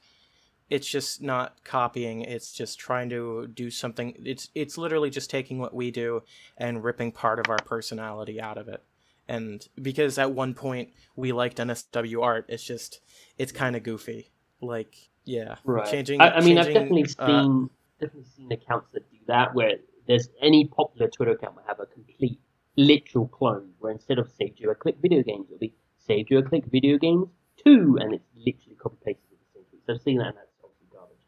[0.71, 5.59] it's just not copying it's just trying to do something it's it's literally just taking
[5.59, 6.23] what we do
[6.57, 8.83] and ripping part of our personality out of it
[9.29, 13.01] and because at one point we liked nsw art it's just
[13.39, 14.31] it's kind of goofy
[14.61, 15.87] like yeah Right.
[15.87, 19.55] changing I, I mean, I've changing, definitely uh, seen definitely seen accounts that do that,
[19.55, 19.77] where
[20.09, 22.41] there's any popular Twitter account will have a complete
[22.77, 26.39] literal clone, where instead of save you a click video games, it'll be save you
[26.39, 27.29] a click video games
[27.65, 29.83] two, and it's literally copy pasted the same tweet.
[29.87, 31.25] So I've seen that, and that's obviously garbage.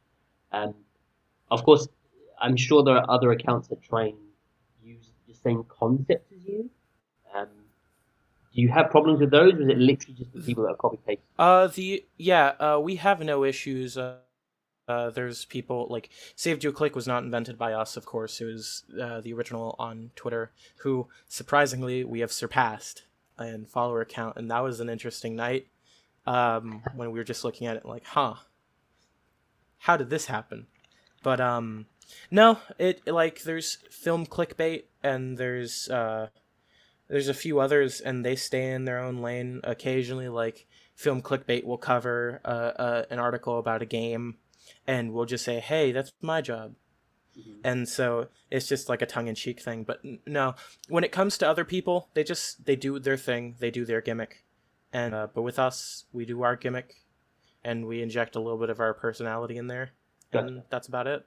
[0.52, 0.74] Um,
[1.50, 1.86] of course,
[2.40, 4.18] I'm sure there are other accounts that try and
[4.82, 6.70] use the same concept as you.
[8.54, 10.76] Do you have problems with those, or is it literally just the people that are
[10.76, 11.22] copy paste?
[11.38, 13.98] Uh, the yeah, uh, we have no issues.
[13.98, 14.18] Uh,
[14.86, 18.40] uh, there's people like Saved You Click was not invented by us, of course.
[18.40, 23.04] It was uh, the original on Twitter, who surprisingly we have surpassed
[23.40, 25.66] in follower count, and that was an interesting night.
[26.26, 28.36] Um, when we were just looking at it, like, huh,
[29.78, 30.66] how did this happen?
[31.22, 31.86] But um,
[32.30, 36.28] no, it like there's film clickbait, and there's uh,
[37.14, 39.60] there's a few others, and they stay in their own lane.
[39.62, 44.38] Occasionally, like film clickbait will cover uh, uh, an article about a game,
[44.84, 46.74] and we'll just say, "Hey, that's my job,"
[47.62, 49.84] and so it's just like a tongue-in-cheek thing.
[49.84, 50.56] But no,
[50.88, 54.00] when it comes to other people, they just they do their thing, they do their
[54.00, 54.44] gimmick,
[54.92, 56.96] and uh, but with us, we do our gimmick,
[57.62, 59.92] and we inject a little bit of our personality in there,
[60.32, 60.66] and Gotcha.
[60.68, 61.24] that's about it.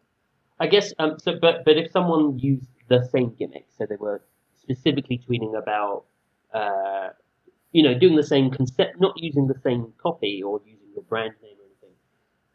[0.60, 4.21] I guess um so but but if someone used the same gimmick, so they were
[4.67, 6.06] specifically tweeting about
[6.53, 7.10] uh
[7.71, 11.34] you know, doing the same concept not using the same copy or using your brand
[11.41, 11.95] name or anything,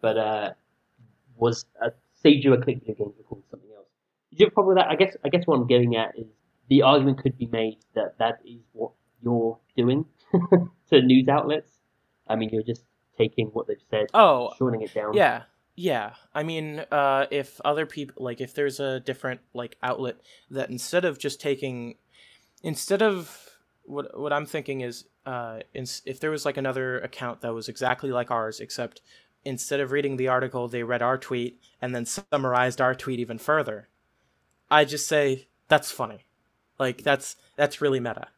[0.01, 0.51] but uh
[1.37, 1.65] was
[2.15, 3.87] saved you a click video games recording something else.
[4.39, 4.91] Have a problem with that?
[4.91, 6.27] I guess I guess what I'm getting at is
[6.69, 10.05] the argument could be made that that is what you're doing
[10.91, 11.71] to news outlets.
[12.29, 12.85] I mean, you're just
[13.19, 15.15] taking what they've said, Oh, shortening it down.
[15.15, 15.43] Yeah.
[15.75, 16.15] Yeah.
[16.35, 20.17] I mean, uh, if other people, like, if there's a different, like, outlet
[20.51, 21.97] that instead of just taking,
[22.63, 23.51] instead of,
[23.85, 27.69] what, what I'm thinking is, uh, ins- if there was, like, another account that was
[27.69, 29.01] exactly like ours, except
[29.45, 33.39] instead of reading the article, they read our tweet and then summarized our tweet even
[33.39, 33.89] further,
[34.71, 36.27] I just say, that's funny.
[36.79, 38.29] Like, that's, that's really meta.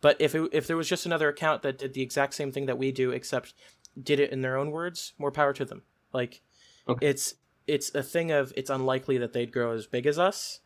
[0.00, 2.66] But if it, if there was just another account that did the exact same thing
[2.66, 3.54] that we do, except
[4.00, 5.82] did it in their own words, more power to them.
[6.12, 6.42] Like,
[6.88, 7.06] Okay.
[7.06, 7.34] it's
[7.68, 10.58] it's a thing of it's unlikely that they'd grow as big as us,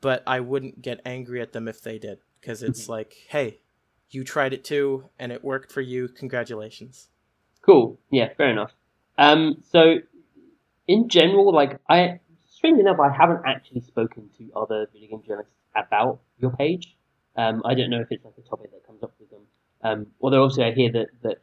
[0.00, 3.60] but I wouldn't get angry at them if they did because it's like, hey,
[4.10, 6.08] you tried it too and it worked for you.
[6.08, 7.08] Congratulations.
[7.62, 7.98] Cool.
[8.10, 8.72] Yeah, fair enough.
[9.16, 9.96] Um, so
[10.86, 15.54] in general, like I, strangely enough, I haven't actually spoken to other video game journalists
[15.74, 16.96] about your page.
[17.36, 19.42] Um, I don't know if it's like a topic that comes up with them.
[19.82, 21.38] Um, although obviously I hear that that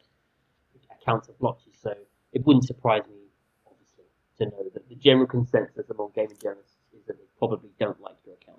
[1.00, 1.94] accounts have blocked so
[2.32, 3.18] it wouldn't surprise me,
[3.66, 4.04] obviously,
[4.38, 8.16] to know that the general consensus among gaming journalists is that they probably don't like
[8.24, 8.51] your account.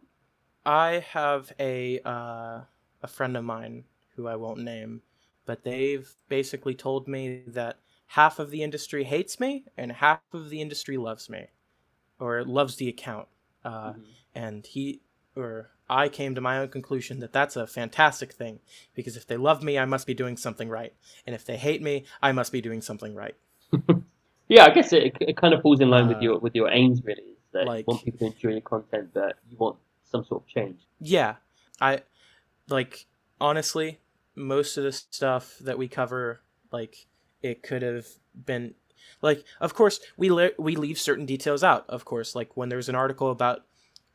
[0.66, 2.62] I have a uh,
[3.02, 5.02] a friend of mine who I won't name,
[5.46, 10.50] but they've basically told me that half of the industry hates me and half of
[10.50, 11.48] the industry loves me,
[12.20, 13.28] or loves the account.
[13.66, 14.06] Uh, Mhm.
[14.36, 15.02] and he
[15.36, 18.60] or I came to my own conclusion that that's a fantastic thing
[18.96, 20.94] because if they love me, I must be doing something right,
[21.26, 23.36] and if they hate me, I must be doing something right.
[24.50, 26.70] Yeah, I guess it, it kind of falls in line with Uh, your with your
[26.70, 27.36] aims, really.
[27.54, 29.78] That like- you want people to enjoy your content, but you want
[30.14, 30.80] some sort of change.
[31.00, 31.36] Yeah,
[31.82, 32.02] I
[32.70, 33.06] like
[33.42, 34.00] honestly,
[34.36, 37.08] most of the stuff that we cover, like
[37.42, 38.08] it could have
[38.46, 38.76] been
[39.22, 42.88] like of course we le- we leave certain details out of course like when there's
[42.88, 43.66] an article about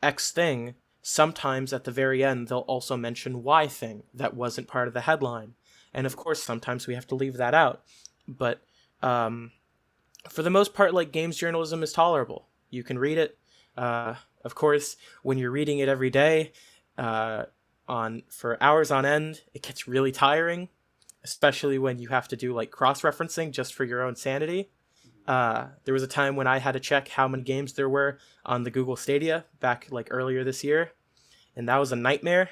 [0.01, 4.87] x thing sometimes at the very end they'll also mention y thing that wasn't part
[4.87, 5.53] of the headline
[5.93, 7.83] and of course sometimes we have to leave that out.
[8.27, 8.61] But
[9.01, 9.51] um,
[10.29, 12.47] for the most part, like games journalism is tolerable.
[12.69, 13.37] You can read it.
[13.77, 16.51] Uh, of course, when you're reading it every day,
[16.97, 17.45] uh,
[17.87, 20.69] on for hours on end, it gets really tiring,
[21.23, 24.69] especially when you have to do like cross referencing just for your own sanity.
[25.27, 28.17] Uh, there was a time when I had to check how many games there were
[28.45, 30.91] on the Google Stadia back like earlier this year,
[31.55, 32.49] and that was a nightmare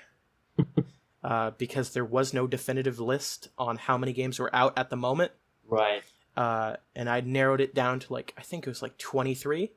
[1.24, 4.98] uh, because there was no definitive list on how many games were out at the
[4.98, 5.32] moment.
[5.68, 6.04] Right.
[6.36, 9.72] Uh, and I narrowed it down to like I think it was like twenty three,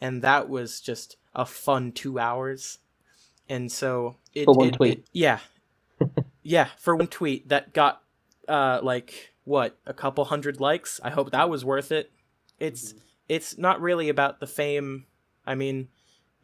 [0.00, 2.78] and that was just a fun two hours.
[3.48, 4.98] And so it, For one it- tweet.
[4.98, 5.38] it- yeah,
[6.42, 8.02] yeah, for one tweet that got
[8.48, 11.00] uh like what a couple hundred likes.
[11.02, 12.10] I hope that was worth it.
[12.58, 12.94] It's
[13.28, 15.06] it's not really about the fame.
[15.46, 15.88] I mean,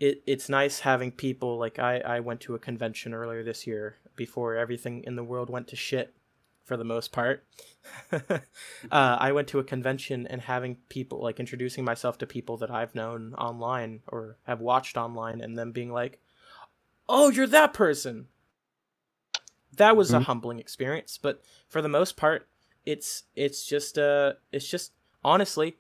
[0.01, 3.97] it it's nice having people like I I went to a convention earlier this year
[4.17, 6.15] before everything in the world went to shit
[6.73, 7.45] for the most part.
[8.13, 8.39] uh,
[8.91, 12.95] I went to a convention and having people like introducing myself to people that I've
[12.95, 16.19] known online or have watched online and them being like,
[17.11, 18.29] "Oh, you're that person."
[19.77, 20.25] That was a Mhm.
[20.25, 22.49] humbling experience, but for the most part,
[22.87, 25.77] it's it's just uh it's just honestly,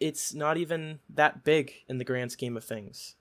[0.00, 3.16] it's not even that big in the grand scheme of things.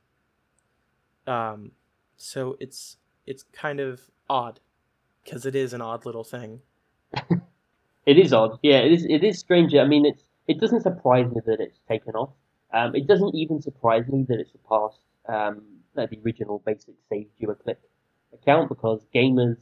[1.27, 1.73] Um,
[2.15, 2.95] so it's
[3.27, 4.61] it's kind of odd
[5.23, 6.61] because it is an odd little thing.
[8.05, 8.59] It is odd.
[8.61, 9.05] Yeah, it is.
[9.05, 9.73] It is strange.
[9.75, 12.31] I mean, it's it doesn't surprise me that it's taken off.
[12.73, 15.61] Um, it doesn't even surprise me that it surpassed um,
[15.95, 17.79] the original basic Save Viewer Click
[18.33, 19.57] account because gamers,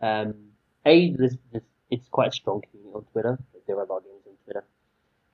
[0.00, 0.34] um,
[0.86, 3.38] a there's, there's, it's quite a strong community on Twitter.
[3.66, 4.64] There are a gamers on Twitter,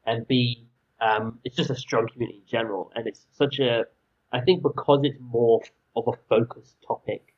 [0.06, 0.66] and b
[1.00, 3.84] um, it's just a strong community in general, and it's such a
[4.32, 5.62] I think because it's more
[5.96, 7.34] of a focused topic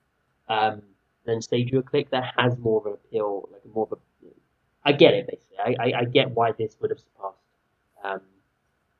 [0.48, 0.82] um,
[1.24, 4.00] than Saved You a Click, that has more of an appeal, like more of a
[4.86, 5.58] I get it basically.
[5.58, 7.38] I, I, I get why this would have surpassed
[8.04, 8.20] um,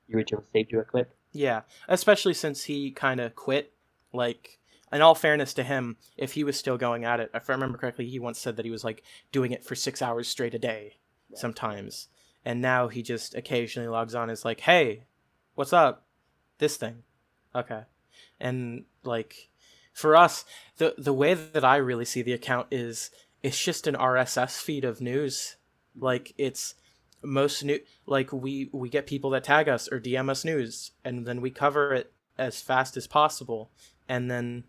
[0.09, 1.09] the original Save Click.
[1.33, 3.73] Yeah, especially since he kind of quit.
[4.13, 4.59] Like,
[4.93, 7.77] in all fairness to him, if he was still going at it, if I remember
[7.77, 10.59] correctly, he once said that he was like doing it for six hours straight a
[10.59, 10.97] day
[11.35, 12.09] sometimes.
[12.45, 15.05] And now he just occasionally logs on and is like, hey,
[15.55, 16.07] what's up?
[16.59, 17.03] This thing.
[17.55, 17.83] Okay.
[18.41, 19.51] And like,
[19.93, 20.45] for us,
[20.79, 23.11] the, the way that I really see the account is
[23.43, 25.57] it's just an RSS feed of news.
[25.99, 26.75] Like, it's
[27.23, 31.27] most new like we we get people that tag us or DM us news and
[31.27, 33.71] then we cover it as fast as possible
[34.09, 34.65] and then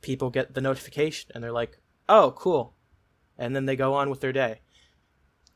[0.00, 2.74] people get the notification and they're like oh cool.
[3.38, 4.60] And then they go on with their day.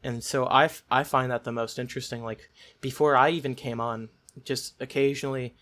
[0.03, 3.81] And so I, f- I find that the most interesting like before i even came
[3.81, 4.09] on
[4.45, 5.57] just occasionally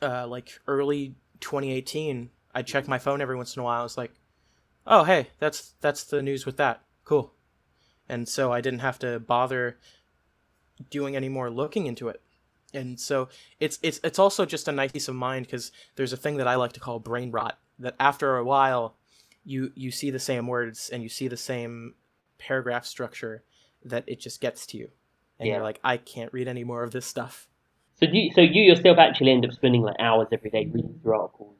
[0.00, 3.98] uh, like early 2018 i'd check my phone every once in a while i was
[3.98, 4.12] like
[4.86, 6.82] oh hey that's that's the news with that.
[7.04, 7.35] Cool
[8.08, 9.78] and so I didn't have to bother
[10.90, 12.20] doing any more looking into it.
[12.74, 13.28] And so
[13.60, 16.48] it's it's it's also just a nice peace of mind because there's a thing that
[16.48, 17.58] I like to call brain rot.
[17.78, 18.96] That after a while,
[19.44, 21.94] you you see the same words and you see the same
[22.38, 23.44] paragraph structure
[23.84, 24.90] that it just gets to you,
[25.38, 25.54] and Yeah.
[25.54, 27.48] you're like, I can't read any more of this stuff.
[27.94, 30.98] So do you, so you yourself actually end up spending like hours every day reading
[31.02, 31.56] through articles,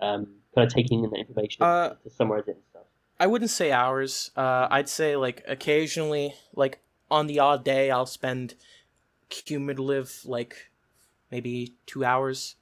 [0.00, 2.82] um, kind of taking in the information Uh, to summarize it and stuff.
[3.18, 4.30] I wouldn't say hours.
[4.36, 8.54] Uh, I'd say like occasionally, like on the odd day, I'll spend
[9.28, 10.70] cumulative like
[11.30, 12.56] maybe two hours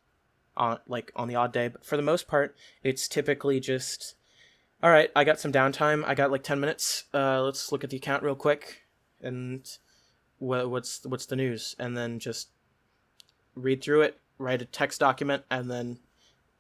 [0.57, 1.69] on like on the odd day.
[1.69, 4.15] But for the most part, it's typically just
[4.83, 5.11] all right.
[5.17, 6.05] I got some downtime.
[6.05, 7.05] I got like ten minutes.
[7.13, 8.83] Uh, let's look at the account real quick
[9.21, 9.69] and
[10.39, 12.51] wha what's what's the news, and then just
[13.57, 15.99] read through it, write a text document, and then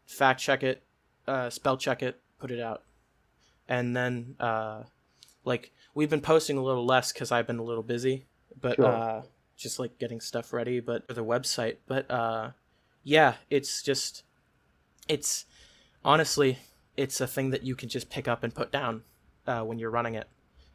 [0.05, 0.83] fact check it,
[1.29, 2.83] uh, spell check it, put it out
[3.69, 4.83] and then uh
[5.45, 8.27] like we've been posting a little less because i've been a little busy
[8.61, 8.87] but Sure.
[8.87, 9.23] uh
[9.57, 11.77] just like getting stuff ready but for the website.
[11.87, 12.51] But uh
[13.05, 14.25] yeah it's just
[15.09, 15.45] it's
[16.05, 16.59] honestly
[16.97, 19.03] it's a thing that you can just pick up and put down
[19.47, 20.29] uh, when you're running it.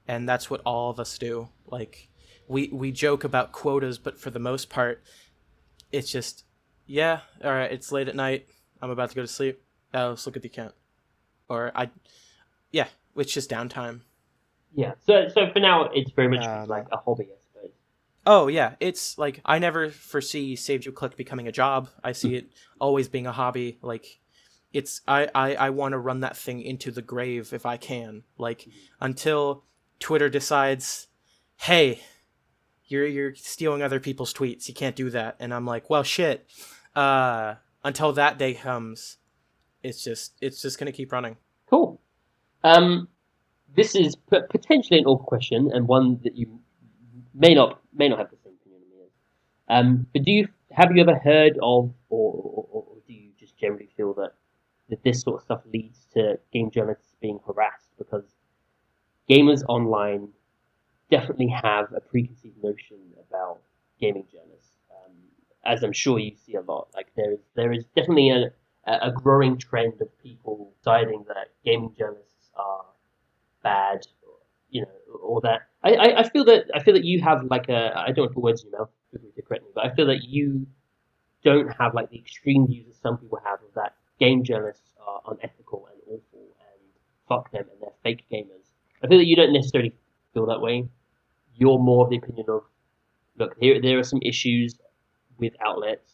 [0.07, 1.49] And that's what all of us do.
[1.67, 2.07] Like
[2.47, 5.03] we we joke about quotas but for the most part
[5.91, 6.45] it's just
[6.87, 8.47] yeah all right it's late at night.
[8.81, 9.61] I'm about to go to sleep.
[9.93, 10.73] Uh, let's look at the account.
[11.49, 11.89] Or i
[12.71, 14.01] yeah it's just downtime.
[14.73, 14.93] Yeah.
[15.05, 17.71] So so for now, it's very much Um, like a hobby, I suppose.
[18.25, 21.89] oh yeah it's like i never foresee save you click becoming a job.
[22.03, 22.49] I see it
[22.79, 24.19] always being a hobby like
[24.71, 28.23] it's i i, I want to run that thing into the grave if i can.
[28.37, 28.67] Like
[29.01, 29.63] until
[29.99, 31.07] twitter decides
[31.57, 32.01] hey
[32.85, 34.67] you're you're stealing other people's tweets.
[34.67, 35.35] You can't do that.
[35.39, 36.47] And i'm like well shit
[36.95, 39.17] uh until that day comes
[39.83, 41.37] it's just it's just gonna keep running.
[41.69, 41.98] Cool.
[42.63, 43.07] Um,
[43.75, 46.59] this is p- potentially an awkward question and one that you
[47.33, 48.83] may not may not have the same opinion
[49.69, 49.77] on.
[49.77, 53.57] Um, but do you have you ever heard of, or, or, or do you just
[53.57, 54.33] generally feel that
[54.89, 58.25] that this sort of stuff leads to game journalists being harassed because
[59.29, 60.29] gamers online
[61.11, 62.97] definitely have a preconceived notion
[63.27, 63.59] about
[63.99, 65.13] gaming journalists, um,
[65.65, 66.87] as I'm sure you see a lot.
[66.95, 68.51] Like there is there is definitely a
[68.85, 72.28] a growing trend of people deciding that gaming journalists
[72.59, 72.85] are
[73.63, 74.33] bad, or,
[74.69, 77.69] you know, or that I, I, I feel that I feel that you have like
[77.69, 79.95] a I don't want to put words in your mouth to correct me, but I
[79.95, 80.67] feel that you
[81.43, 85.21] don't have like the extreme views that some people have of that game journalists are
[85.31, 86.81] unethical and awful and
[87.27, 88.67] fuck them and they're fake gamers.
[89.03, 89.93] I feel that you don't necessarily
[90.33, 90.87] feel that way.
[91.55, 92.63] You're more of the opinion of
[93.37, 94.75] look, here there are some issues
[95.37, 96.11] with outlets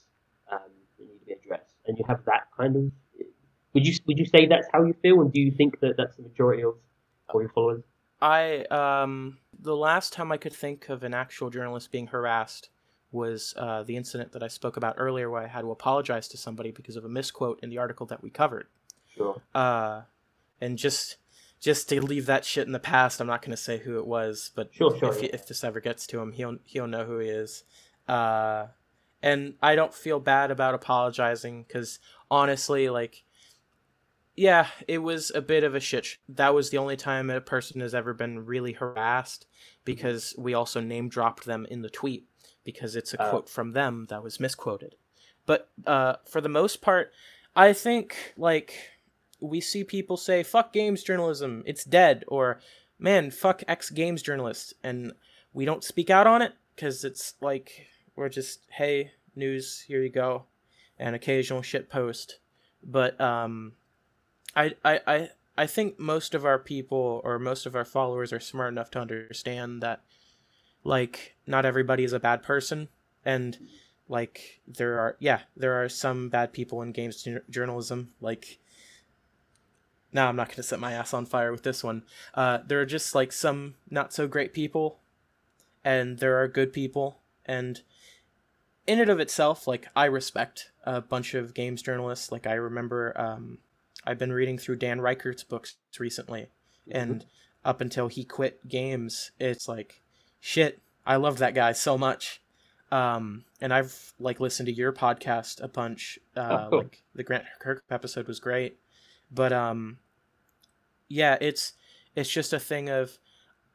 [0.51, 0.59] um,
[0.97, 2.83] that need to be addressed, and you have that kind of.
[3.75, 6.15] Would you would you say that's how you feel, and do you think that that's
[6.15, 6.73] the majority of
[7.29, 7.83] all your followers?
[8.21, 12.69] I um the last time I could think of an actual journalist being harassed
[13.11, 16.37] was uh, the incident that I spoke about earlier, where I had to apologize to
[16.37, 18.67] somebody because of a misquote in the article that we covered.
[19.15, 19.41] Sure.
[19.53, 20.01] Uh,
[20.59, 21.17] and just
[21.59, 24.05] just to leave that shit in the past, I'm not going to say who it
[24.05, 25.29] was, but Sure, sure, if, yeah.
[25.33, 27.63] if this ever gets to him, he'll he'll know who he is.
[28.07, 28.67] Uh,
[29.21, 31.99] and I don't feel bad about apologizing because
[32.29, 33.23] honestly, like,
[34.35, 36.05] yeah, it was a bit of a shit.
[36.05, 39.45] sh- That was the only time a person has ever been really harassed
[39.85, 42.27] because we also name dropped them in the tweet
[42.63, 43.29] because it's a Oh.
[43.29, 44.95] quote from them that was misquoted.
[45.45, 47.11] But uh, for the most part,
[47.55, 48.73] I think like
[49.39, 52.59] we see people say "fuck games journalism," it's dead, or
[52.97, 55.13] "man, fuck X games journalist," and
[55.53, 60.09] we don't speak out on it because it's like we're just hey news here you
[60.09, 60.45] go,
[60.97, 62.39] an occasional shit post.
[62.83, 63.73] But um,
[64.55, 68.39] I I I I think most of our people or most of our followers are
[68.39, 70.01] smart enough to understand that
[70.83, 72.89] like not everybody is a bad person
[73.23, 73.57] and
[74.07, 78.59] like there are yeah there are some bad people in games jour- journalism like
[80.13, 82.03] now i'm not going to set my ass on fire with this one.
[82.33, 84.99] Uh, there are just like some not so great people
[85.83, 87.81] and there are good people and
[88.85, 92.31] in and of itself like i respect a bunch of games journalists.
[92.31, 93.57] Like i remember um,
[94.05, 96.47] i've been reading through dan ryckert's books recently
[96.91, 97.25] and
[97.63, 100.01] up until he quit games it's like
[100.39, 102.41] shit i love that guy so much.
[102.91, 106.19] Um and i've like listened to your podcast a bunch.
[106.37, 108.77] Uh Oh, like the grant kirk episode was great.
[109.31, 109.97] But um
[111.09, 111.73] yeah it's
[112.15, 113.17] it's just a thing of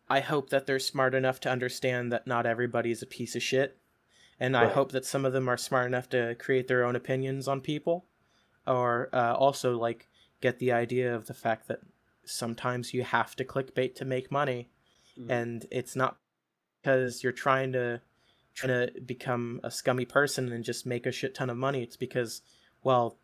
[0.08, 3.76] i hope that they're smart enough to understand that not everybody's a piece of shit.
[4.38, 7.48] And i hope that some of them are smart enough to create their own opinions
[7.48, 8.06] on people.
[8.66, 10.06] Or uh, also like
[10.40, 11.80] get the idea of the fact that
[12.24, 14.68] sometimes you have to clickbait to make money
[15.18, 15.28] Mm.
[15.28, 16.18] and it's not
[16.80, 18.00] because you're trying to
[18.54, 21.96] trying to become a scummy person and just make a shit ton of money it's
[21.96, 22.42] because
[22.84, 23.18] well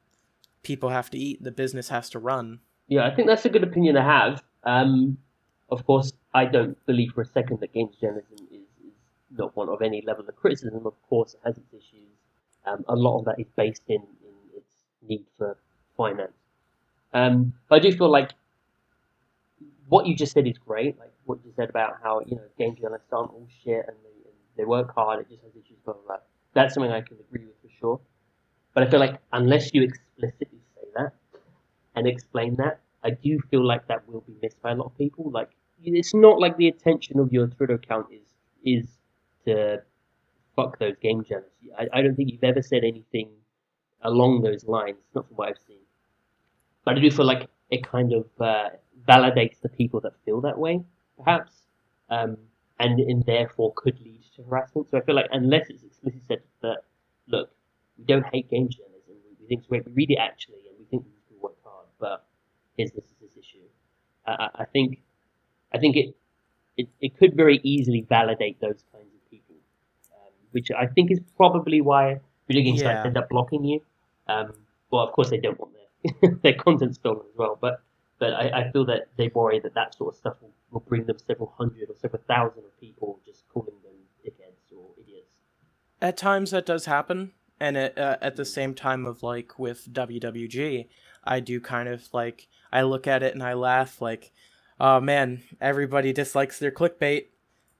[0.64, 2.58] people have to eat the business has to run
[2.88, 4.42] Yeah, I think that's a good opinion to have.
[4.64, 5.18] Um,
[5.70, 8.94] of course, I don't believe for a second that games journalism is, is
[9.30, 10.86] not one of any level of criticism.
[10.86, 12.10] Of course, it has its issues.
[12.64, 14.72] Um, a lot of that is based in, in its
[15.08, 15.56] need for
[15.96, 16.32] finance.
[17.16, 18.32] Um, but I do feel like
[19.88, 20.98] what you just said is great.
[20.98, 24.28] Like what you said about how you know game journalists aren't all shit and they,
[24.28, 25.20] and they work hard.
[25.20, 25.78] It just has issues.
[25.86, 26.16] Blah, blah.
[26.52, 28.00] That's something I can agree with for sure.
[28.74, 31.14] But I feel like unless you explicitly say that
[31.94, 34.98] and explain that, I do feel like that will be missed by a lot of
[34.98, 35.30] people.
[35.30, 35.48] Like
[35.82, 38.28] it's not like the attention of your Twitter account is
[38.62, 38.86] is
[39.46, 39.82] to
[40.54, 41.56] fuck those game journalists.
[41.78, 43.30] I, I don't think you've ever said anything
[44.02, 45.85] along those lines, not from what I've seen.
[46.86, 48.70] But I do feel like it kind of uh,
[49.08, 50.84] validates the people that feel that way,
[51.18, 51.52] perhaps,
[52.10, 52.38] um,
[52.80, 54.90] and and therefore could lead to harassment.
[54.90, 56.78] So I feel like unless it's explicitly said that,
[57.28, 57.50] look,
[57.98, 60.76] we don't hate game journalism, we, we think it's great, we read it actually, and
[60.78, 62.24] we think these people work hard, but
[62.78, 63.66] here's this is this issue.
[64.26, 65.02] I, I- I think,
[65.74, 66.16] I think it,
[66.76, 69.56] it it could very easily validate those kinds of people,
[70.14, 73.06] um, which I think is probably why video game sites Yeah.
[73.08, 73.82] end up blocking you.
[74.28, 74.54] Um,
[74.90, 75.72] well, of course they don't want
[76.04, 77.82] their their content stolen as well, but
[78.18, 81.04] but I, I feel that they worry that that sort of stuff will, will bring
[81.06, 83.94] them several hundred or several thousand of people just calling them
[84.24, 85.28] dickheads or idiots.
[86.00, 89.92] at times that does happen and it, uh, at the same time of like with
[89.92, 90.86] wwg
[91.24, 94.32] i do kind of like i look at it and i laugh like
[94.80, 97.26] oh man everybody dislikes their clickbait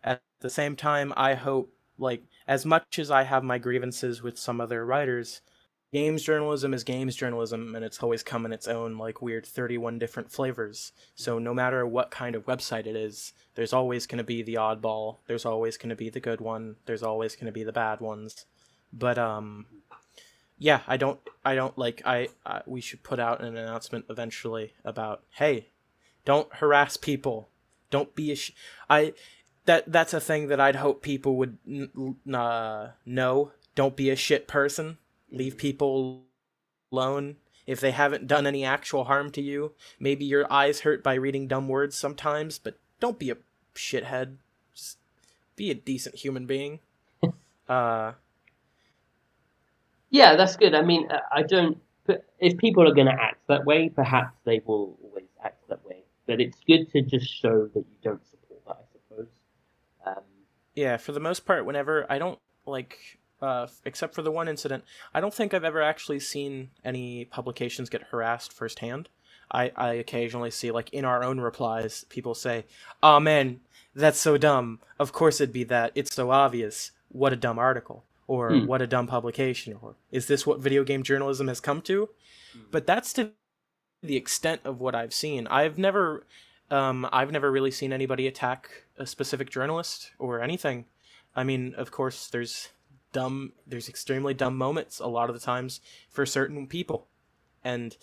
[0.02, 4.38] at the same time i hope like as much as i have my grievances with
[4.38, 5.40] some other writers
[5.96, 9.98] games journalism is games journalism and it's always come in its own like weird 31
[9.98, 10.92] different flavors.
[11.14, 14.56] So no matter what kind of website it is there's always going to be the
[14.56, 17.72] oddball there's always going to be the good one there's always going to be the
[17.72, 18.44] bad ones.
[18.92, 19.64] But um
[20.58, 24.74] yeah i don't i don't like i, I we should put out an announcement eventually
[24.84, 25.68] about hey
[26.26, 27.48] don't harass people.
[27.88, 28.52] Don't be a sh-
[28.90, 29.14] i
[29.64, 33.52] that that's a thing that i'd hope people would n- n- uh, know.
[33.74, 34.98] Don't be a shit person
[35.30, 36.24] leave people
[36.92, 39.72] alone if they haven't done any actual harm to you.
[39.98, 43.36] Maybe your eyes hurt by reading dumb words sometimes, but don't be a
[43.74, 44.36] shithead.
[44.74, 44.98] Just
[45.56, 46.80] be a decent human being.
[47.68, 48.12] uh
[50.10, 50.74] Yeah, that's good.
[50.74, 51.78] I mean, uh, I don't.
[52.38, 56.04] If people are going to act that way, perhaps they will always act that way.
[56.26, 59.28] But it's good to just show that you don't support that, I suppose.
[60.06, 60.22] Um,
[60.76, 64.84] yeah, for the most part, whenever I don't like uh, except for the one incident,
[65.14, 69.08] I don't think I've ever actually seen any publications get harassed firsthand.
[69.50, 72.64] I, I occasionally see, like, in our own replies, people say,
[73.02, 73.60] Oh man,
[73.94, 74.80] that's so dumb.
[74.98, 75.92] Of course it'd be that.
[75.94, 76.90] It's so obvious.
[77.10, 78.04] What a dumb article.
[78.26, 78.66] Or Hmm.
[78.66, 79.78] what a dumb publication.
[79.80, 82.08] Or is this what video game journalism has come to?
[82.72, 83.30] But that's to
[84.02, 85.46] the extent of what I've seen.
[85.46, 86.26] I've never.
[86.68, 90.86] Um, I've never really seen anybody attack a specific journalist or anything.
[91.36, 92.70] I mean, of course, there's
[93.16, 97.08] dumb there's extremely dumb moments a lot of the times for certain people.
[97.64, 97.96] And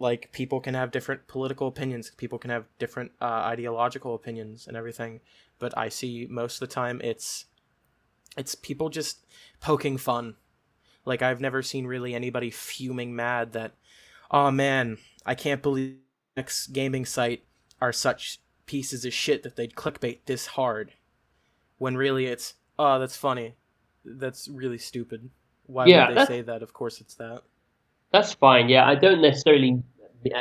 [0.00, 4.76] like people can have different political opinions people can have different uh, ideological opinions and
[4.76, 5.20] everything
[5.58, 7.44] but i see most of the time it's
[8.36, 9.26] it's people just
[9.60, 10.36] poking fun.
[11.04, 13.72] Like i've never seen really anybody fuming mad that
[14.30, 15.96] oh man i can't believe
[16.36, 17.44] x gaming site
[17.80, 20.92] are such pieces of shit that they'd clickbait this hard
[21.78, 23.54] when really it's oh that's funny
[24.04, 25.30] that's really stupid.
[25.66, 26.62] Why Yeah, would they say that?
[26.62, 27.42] Of course it's that.
[28.12, 28.68] That's fine.
[28.68, 29.82] Yeah, I don't necessarily,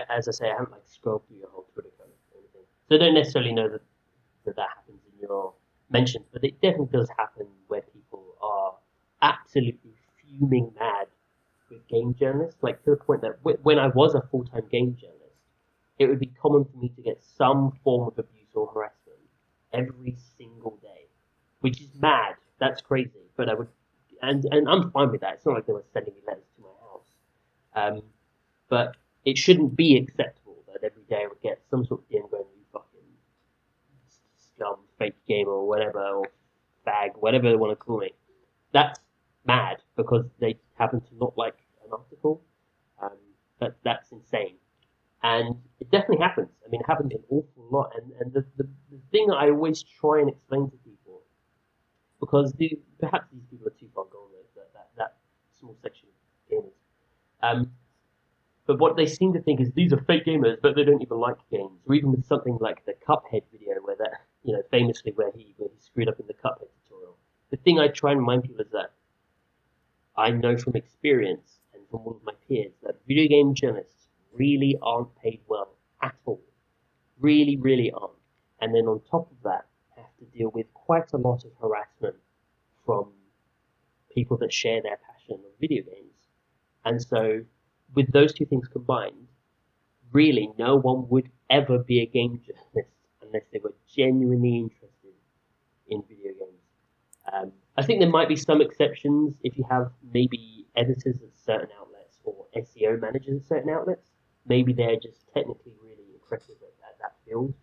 [0.09, 2.95] as I say, I haven't like scrolled through your whole Twitter account or anything, so
[2.95, 3.81] I don't necessarily know that
[4.45, 5.53] that, that happens in your
[5.89, 8.75] mentions, but it definitely does happen where people are
[9.21, 11.07] absolutely fuming mad
[11.69, 14.95] with game journalists, like to the point that wh- when I was a full-time game
[14.99, 15.19] journalist,
[15.99, 19.19] it would be common for me to get some form of abuse or harassment
[19.73, 21.05] every single day,
[21.59, 22.35] which is mad.
[22.59, 23.67] That's crazy, but I would,
[24.21, 25.35] and and I'm fine with that.
[25.35, 27.07] It's not like they were sending me letters to my house.
[27.75, 28.03] Um,
[28.69, 32.29] but it shouldn't be acceptable that every day I would get some sort of DM
[32.31, 33.07] going, you fucking
[34.37, 36.25] scum, fake gamer, or whatever, or
[36.85, 38.11] fag, whatever they want to call me.
[38.73, 38.99] That's
[39.45, 42.41] mad because they happen to not like an article.
[43.01, 43.17] Um,
[43.59, 44.55] that, that's insane.
[45.23, 46.49] And it definitely happens.
[46.65, 47.91] I mean, it happens an awful lot.
[47.97, 50.77] And, and the, the, the thing that I always try and explain to
[52.29, 55.17] because the, perhaps these people are too far gone, that, that, that
[55.59, 56.71] small section of gamers.
[57.41, 57.71] Um,
[58.67, 61.17] but what they seem to think is these are fake gamers, but they don't even
[61.17, 61.79] like games.
[61.87, 65.55] Or even with something like the Cuphead video, where that you know famously where he
[65.57, 67.17] where he screwed up in the Cuphead tutorial.
[67.49, 68.91] The thing I try and remind people is that
[70.15, 74.77] I know from experience and from all of my peers that video game journalists really
[74.83, 75.73] aren't paid well
[76.03, 76.41] at all.
[77.19, 78.13] Really, really aren't.
[78.61, 79.65] And then on top of that,
[80.19, 82.15] to deal with quite a lot of harassment
[82.85, 83.11] from
[84.13, 86.13] people that share their passion of video games.
[86.85, 87.43] And so,
[87.95, 89.27] with those two things combined,
[90.11, 95.13] really no one would ever be a game journalist unless they were genuinely interested
[95.87, 96.59] in video games.
[97.31, 101.69] Um, I think there might be some exceptions if you have maybe editors at certain
[101.79, 104.07] outlets or SEO managers at certain outlets.
[104.47, 107.53] Maybe they're just technically really impressive at, at that field.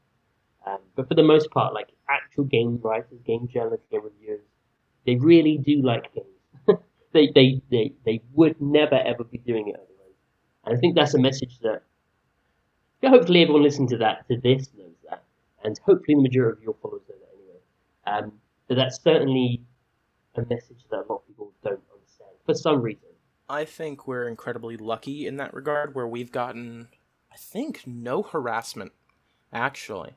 [0.67, 4.41] Um, but for the most part, like actual game writers, game journalists, game reviewers,
[5.05, 6.79] they really do like games.
[7.13, 10.17] they, they, they, they would never ever be doing it otherwise.
[10.65, 11.83] And I think that's a message that
[13.05, 15.23] hopefully everyone listening to that to this knows that,
[15.65, 18.25] and hopefully the majority of your followers know that anyway.
[18.25, 18.33] Um,
[18.69, 19.63] but that's certainly
[20.35, 23.03] a message that a lot of people don't understand for some reason.
[23.49, 26.89] I think we're incredibly lucky in that regard, where we've gotten,
[27.33, 28.93] I think, no harassment,
[29.53, 30.15] actually.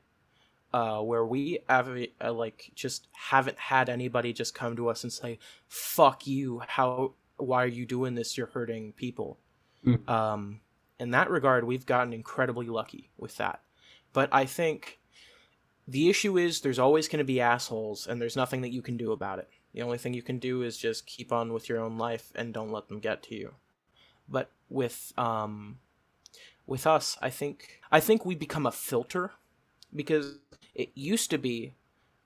[0.72, 1.88] Uh, where we have
[2.22, 6.62] uh, like just haven't had anybody just come to us and say, "Fuck you!
[6.66, 7.14] How?
[7.38, 8.38] Why are you doing this?
[8.38, 9.38] You're hurting people."
[9.84, 10.08] Mm.
[10.08, 10.60] Um,
[11.00, 13.62] in that regard, we've gotten incredibly lucky with that.
[14.12, 15.00] But I think
[15.88, 18.96] the issue is there's always going to be assholes, and there's nothing that you can
[18.96, 19.48] do about it.
[19.72, 22.52] The only thing you can do is just keep on with your own life and
[22.52, 23.54] don't let them get to you.
[24.28, 25.78] But with um,
[26.66, 29.32] with us, I think I think we become a filter
[29.94, 30.38] because
[30.74, 31.74] it used to be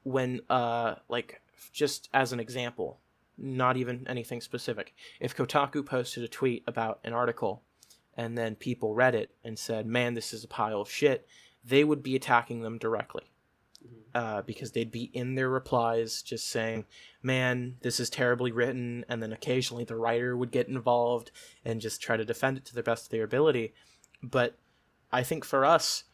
[0.02, 1.40] when uh like
[1.72, 3.00] just as an example
[3.36, 4.94] not even anything specific.
[5.20, 7.62] If Kotaku posted a tweet about an article
[8.16, 11.26] and then people read it and said, man, this is a pile of shit,
[11.64, 13.24] they would be attacking them directly.
[14.14, 16.84] Uh, because they'd be in their replies just saying,
[17.20, 19.04] man, this is terribly written.
[19.08, 21.32] And then occasionally the writer would get involved
[21.64, 23.74] and just try to defend it to the best of their ability.
[24.22, 24.56] But
[25.12, 26.04] I think for us,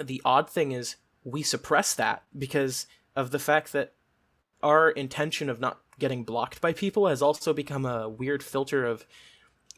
[0.00, 3.92] the odd thing is we suppress that because of the fact that
[4.62, 9.06] our intention of not getting blocked by people has also become a weird filter of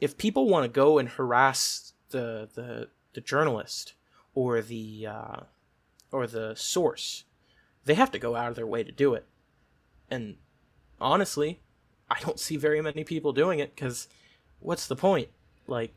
[0.00, 3.94] if people want to go and harass the the, the journalist
[4.34, 5.40] or the uh,
[6.12, 7.24] or the source,
[7.84, 9.26] they have to go out of their way to do it.
[10.10, 10.36] And
[11.00, 11.60] honestly,
[12.10, 14.08] I don't see very many people doing it because
[14.60, 15.28] what's the point?
[15.66, 15.94] Like,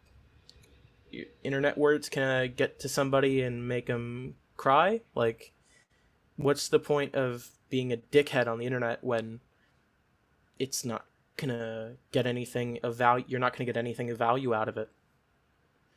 [1.44, 5.02] internet words can get to somebody and make them cry?
[5.16, 5.54] Like,
[6.36, 9.40] what's the point of being a dickhead on the internet when
[10.60, 11.06] it's not
[11.36, 13.26] gonna get anything of value?
[13.28, 14.90] You're not gonna get anything of value out of it.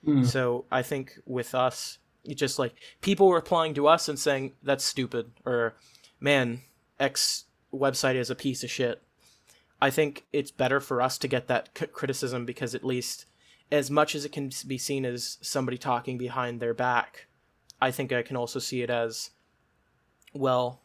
[0.07, 0.27] Mm.
[0.27, 1.99] So I think with us,
[2.29, 5.75] just like people replying to us and saying that's stupid or
[6.21, 6.61] man,
[6.99, 9.03] X website is a piece of shit.
[9.83, 13.25] I think it's better for us to get that c- criticism because at least
[13.73, 17.27] as much as it can be seen as somebody talking behind their back,
[17.81, 19.31] I think I can also see it as
[20.33, 20.83] well,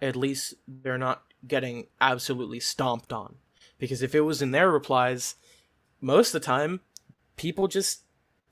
[0.00, 3.36] at least they're not getting absolutely stomped on.
[3.78, 5.34] Because if it was in their replies,
[6.00, 6.80] most of the time,
[7.36, 8.02] people just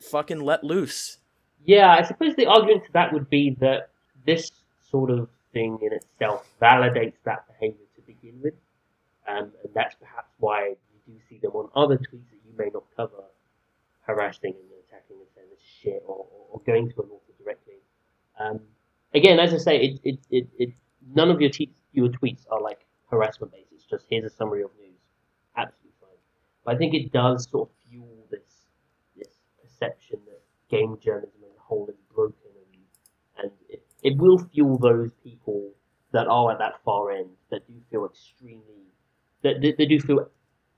[0.00, 1.18] fucking let loose.
[1.64, 3.90] Yeah, I suppose the argument to that would be that
[4.26, 4.50] this
[4.90, 8.54] sort of thing in itself validates that behavior to begin with.
[9.28, 10.74] Um, and that's perhaps why
[11.06, 13.24] you do see them on other tweets that you may not cover,
[14.02, 17.74] harassing and attacking and saying this shit or, or, going to an author directly.
[18.38, 18.60] Um,
[19.14, 20.70] again, as I say, it, it, it, it
[21.14, 22.80] none of your, te- your tweets are like
[23.10, 23.72] harassment based.
[23.72, 24.98] It's just here's a summary of news.
[25.56, 26.18] Absolutely fine.
[26.64, 28.66] But I think it does sort of fuel this
[29.16, 29.28] this
[29.62, 30.40] perception that
[30.70, 35.70] game journalism as a whole is broken, and, and it, it will fuel those people
[36.12, 38.82] that are at that far end that do feel extremely
[39.42, 40.28] that they, they do feel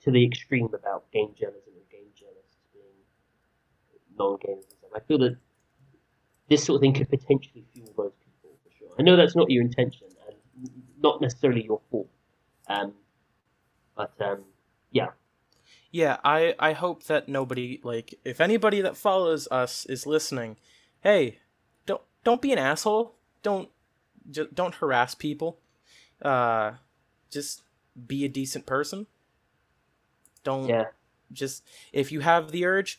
[0.02, 2.84] to the extreme about game journalism and game journalists being
[4.18, 4.64] non-gamers.
[4.94, 5.36] I feel that
[6.48, 8.88] this sort of thing could potentially fuel those people for sure.
[8.98, 10.70] I know that's not your intention and
[11.02, 12.08] not necessarily your fault,
[12.68, 12.92] um,
[13.96, 14.44] but um,
[14.90, 15.08] yeah,
[15.90, 20.56] Yeah, I I hope that nobody like if anybody that follows us is listening,
[21.02, 21.38] hey,
[21.86, 23.14] don't don't be an asshole.
[23.44, 23.68] Don't
[24.28, 25.58] just don't harass people.
[26.20, 26.72] Uh
[27.30, 27.62] just
[28.08, 29.06] be a decent person.
[30.42, 30.86] Don't yeah.
[31.32, 32.98] just if you have the urge,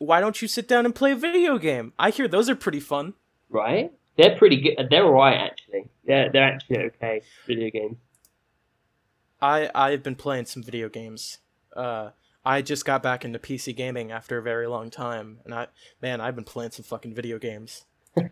[0.00, 1.92] why don't you sit down and play a video game?
[1.98, 3.14] I hear those are pretty fun.
[3.48, 3.92] right?
[4.16, 4.88] They're pretty good.
[4.90, 5.88] They're alright actually.
[6.04, 7.96] They're they're actually okay video games.
[9.40, 11.38] I I've been playing some video games.
[11.76, 12.10] Uh
[12.44, 15.68] I just got back into PC gaming after a very long time, and I
[16.02, 17.84] man, I've been playing some fucking video games.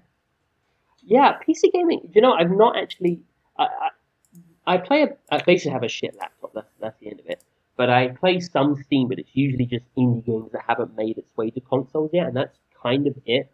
[1.05, 2.11] Yeah, PC gaming.
[2.13, 3.21] You know, I've not actually.
[3.57, 5.05] I I, I play.
[5.05, 6.53] A, I basically have a shit laptop.
[6.55, 7.43] That's that's the end of it.
[7.79, 11.35] But I play some Steam, but it's usually just indie games that haven't made its
[11.37, 13.53] way to consoles yet, and that's kind of it.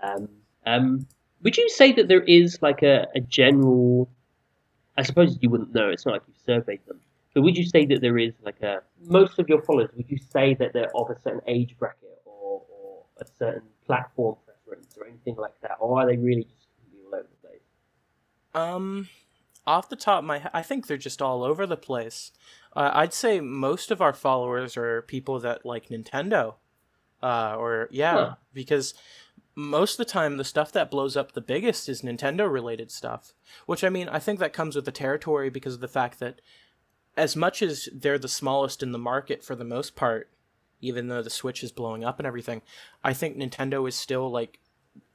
[0.00, 0.28] Um,
[0.64, 1.06] um,
[1.42, 4.08] would you say that there is like a, a general?
[4.96, 5.90] I suppose you wouldn't know.
[5.90, 7.00] It's not like you've surveyed them.
[7.34, 9.90] But would you say that there is like a most of your followers?
[9.96, 14.36] Would you say that they're of a certain age bracket or, or a certain platform
[14.46, 16.68] preference or anything like that, or are they really just
[17.02, 17.60] all over the place?
[18.54, 19.08] Um,
[19.66, 22.30] off the top of my I think they're just all over the place.
[22.76, 26.54] Uh, I'd say most of our followers are people that like Nintendo,
[27.22, 28.34] uh, or yeah, Huh.
[28.52, 28.94] because
[29.54, 33.32] most of the time the stuff that blows up the biggest is Nintendo related stuff.
[33.66, 36.40] Which I mean, I think that comes with the territory because of the fact that
[37.16, 40.30] as much as they're the smallest in the market for the most part,
[40.80, 42.62] even though the Switch is blowing up and everything,
[43.04, 44.58] I think Nintendo is still like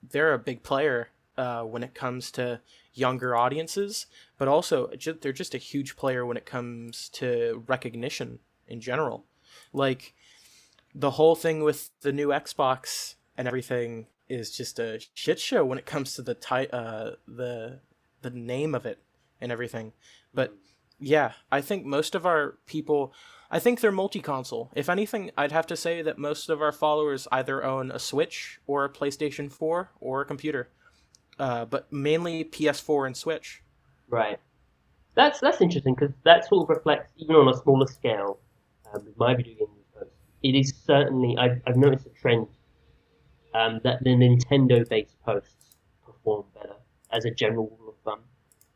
[0.01, 2.61] they're a big player uh, when it comes to
[2.93, 4.05] younger audiences,
[4.39, 4.89] but also
[5.21, 9.25] they're just a huge player when it comes to recognition in general.
[9.73, 10.15] Like
[10.95, 15.77] the whole thing with the new Xbox and everything is just a shit show when
[15.77, 17.81] it comes to the ti- uh, the
[18.21, 19.03] the name of it
[19.41, 19.91] and everything.
[20.33, 20.55] But
[20.99, 23.13] yeah, I think most of our people,
[23.51, 24.71] I think they're multi-console.
[24.75, 28.59] If anything, I'd have to say that most of our followers either own a Switch
[28.67, 30.69] or a PlayStation 4 or a computer.
[31.37, 33.63] Uh, but mainly PS4 and Switch.
[34.09, 34.39] Right.
[35.15, 38.39] That's that's interesting because that sort of reflects even on a smaller scale.
[38.93, 42.47] Um, with my video game posts, it is certainly I've, I've noticed a trend
[43.53, 46.75] um, that the Nintendo-based posts perform better
[47.11, 48.21] as a general rule of thumb.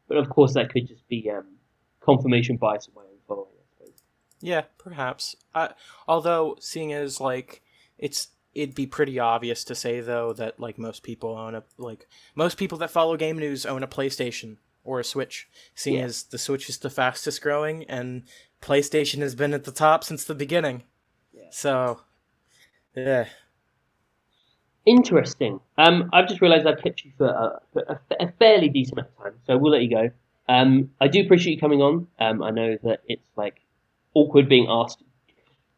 [0.08, 1.46] But of course, that could just be um,
[2.02, 3.48] confirmation bias of my own following.
[3.56, 4.04] I suppose.
[4.42, 5.36] Yeah, perhaps.
[5.56, 5.70] Uh,
[6.08, 7.62] although, seeing as like
[7.98, 12.08] it's it'd be pretty obvious to say though that like most people own a like
[12.36, 16.06] most people that follow game news own a PlayStation or a Switch, seeing Yeah.
[16.06, 18.24] as the Switch is the fastest growing and
[18.62, 20.84] PlayStation has been at the top since the beginning.
[21.34, 21.44] Yeah.
[21.52, 22.02] So,
[22.96, 23.28] yeah.
[24.86, 25.62] Interesting.
[25.78, 29.10] Um, I've just realised I've kept you for a, for a, a fairly decent amount
[29.18, 30.10] of time, so we'll let you go.
[30.50, 32.08] Um, I do appreciate you coming on.
[32.20, 33.62] Um, I know that it's like
[34.14, 35.02] awkward being asked,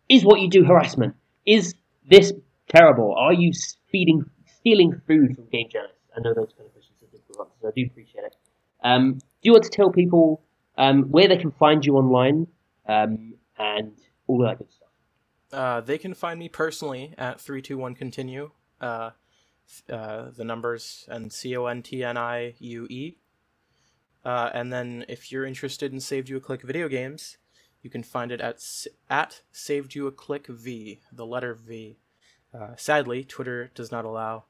[0.10, 1.16] "Is what you do harassment?
[1.46, 1.76] Is
[2.10, 2.34] this
[2.68, 3.14] terrible?
[3.14, 3.52] Are you
[3.92, 4.26] feeding,
[4.60, 7.72] stealing food from game journalists?" I know those kind of questions are difficult answers.
[7.72, 8.36] I do appreciate it.
[8.86, 10.44] Um, do you want to tell people
[10.78, 12.48] um, where they can find you online
[12.88, 13.94] um, and
[14.28, 14.90] all that good stuff?
[15.52, 18.52] Uh, they can find me personally at 321 continue.
[18.80, 19.10] Uh,
[19.90, 23.18] uh, the numbers and C O N T N I U E.
[24.24, 27.38] Uh, and then if you're interested in Saved You a Click video games,
[27.82, 28.62] you can find it at
[29.10, 31.98] at Saved You a Click V, the letter V.
[32.54, 34.46] Uh, sadly, Twitter does not allow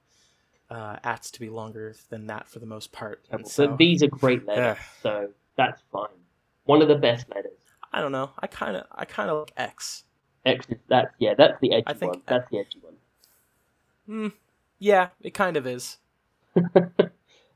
[0.70, 3.26] uh, ats to be longer than that for the most part.
[3.32, 4.84] and so- but these are great letters, Yeah.
[5.02, 6.08] so that's fine.
[6.66, 7.52] One of the best letters.
[7.94, 8.32] I don't know.
[8.40, 10.04] I kind of I kind of like X.
[10.46, 12.22] X is that's yeah, that's the edgy I think- one.
[12.28, 14.34] That's the edgy one.
[14.80, 15.98] Yeah, it kind of is.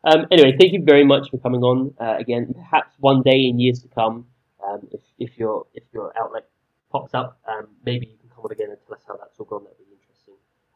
[0.01, 2.53] Um, anyway, thank you very much for coming on uh, again.
[2.55, 4.27] Perhaps one day in years to come,
[4.65, 6.45] um, if if your if your outlet
[6.89, 9.45] pops up, um, maybe you can come on again and tell us how that's all
[9.45, 9.65] gone.
[9.65, 10.35] That'd be interesting.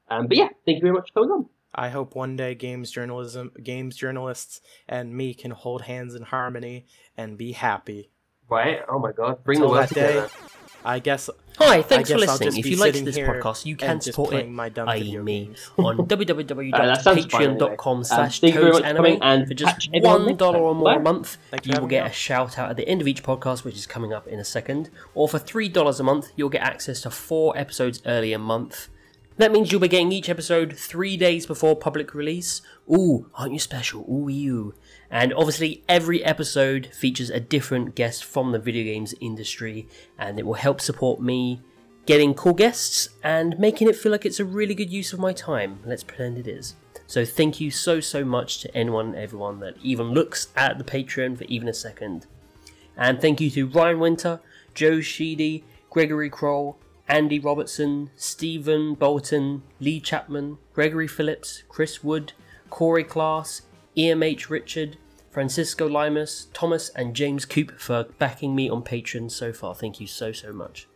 [0.10, 1.46] Um, but yeah, thank you very much for coming on.
[1.76, 6.86] I hope one day games journalism, games journalists, and me can hold hands in harmony
[7.18, 8.10] and be happy.
[8.50, 8.82] Right?
[8.90, 10.30] Oh my god, bring Till the world that day, together.
[10.86, 11.30] I guess.
[11.60, 12.58] Hi, thanks I for listening.
[12.58, 15.18] If you liked this podcast, you can support it, playing my dumb i.e.
[15.18, 15.72] me, games.
[15.78, 19.20] on Uh, that sounds www.patreon.com Um, slash thank you very much for toadsanime.
[19.22, 20.62] and For just one next dollar time.
[20.64, 23.08] or more a month, Thanks you will get a shout out at the end of
[23.08, 24.90] each podcast, which is coming up in a second.
[25.16, 28.90] Or for three dollars a month, you'll get access to four episodes early a month.
[29.38, 32.62] That means you'll be getting each episode three days before public release.
[32.92, 34.06] Ooh, aren't you special?
[34.10, 34.76] Ooh, you.
[35.10, 39.88] And obviously, every episode features a different guest from the video games industry,
[40.20, 41.62] and it will help support me
[42.06, 45.34] getting cool guests and making it feel like it's a really good use of my
[45.34, 45.80] time.
[45.84, 46.76] Let's pretend it is.
[47.08, 50.84] So, thank you so, so much to anyone and everyone that even looks at the
[50.84, 52.28] Patreon for even a second.
[52.96, 54.42] And thank you to Ryan Winter,
[54.76, 56.78] Joe Sheedy, Gregory Kroll,
[57.08, 62.34] Andy Robertson, Stephen Bolton, Lee Chapman, Gregory Phillips, Chris Wood,
[62.70, 63.64] Corey Class,
[63.98, 64.98] EMH Richard,
[65.30, 69.76] Francisco Limas, Thomas, and James Coop for backing me on Patreon so far.
[69.76, 70.88] Thank you so, so much.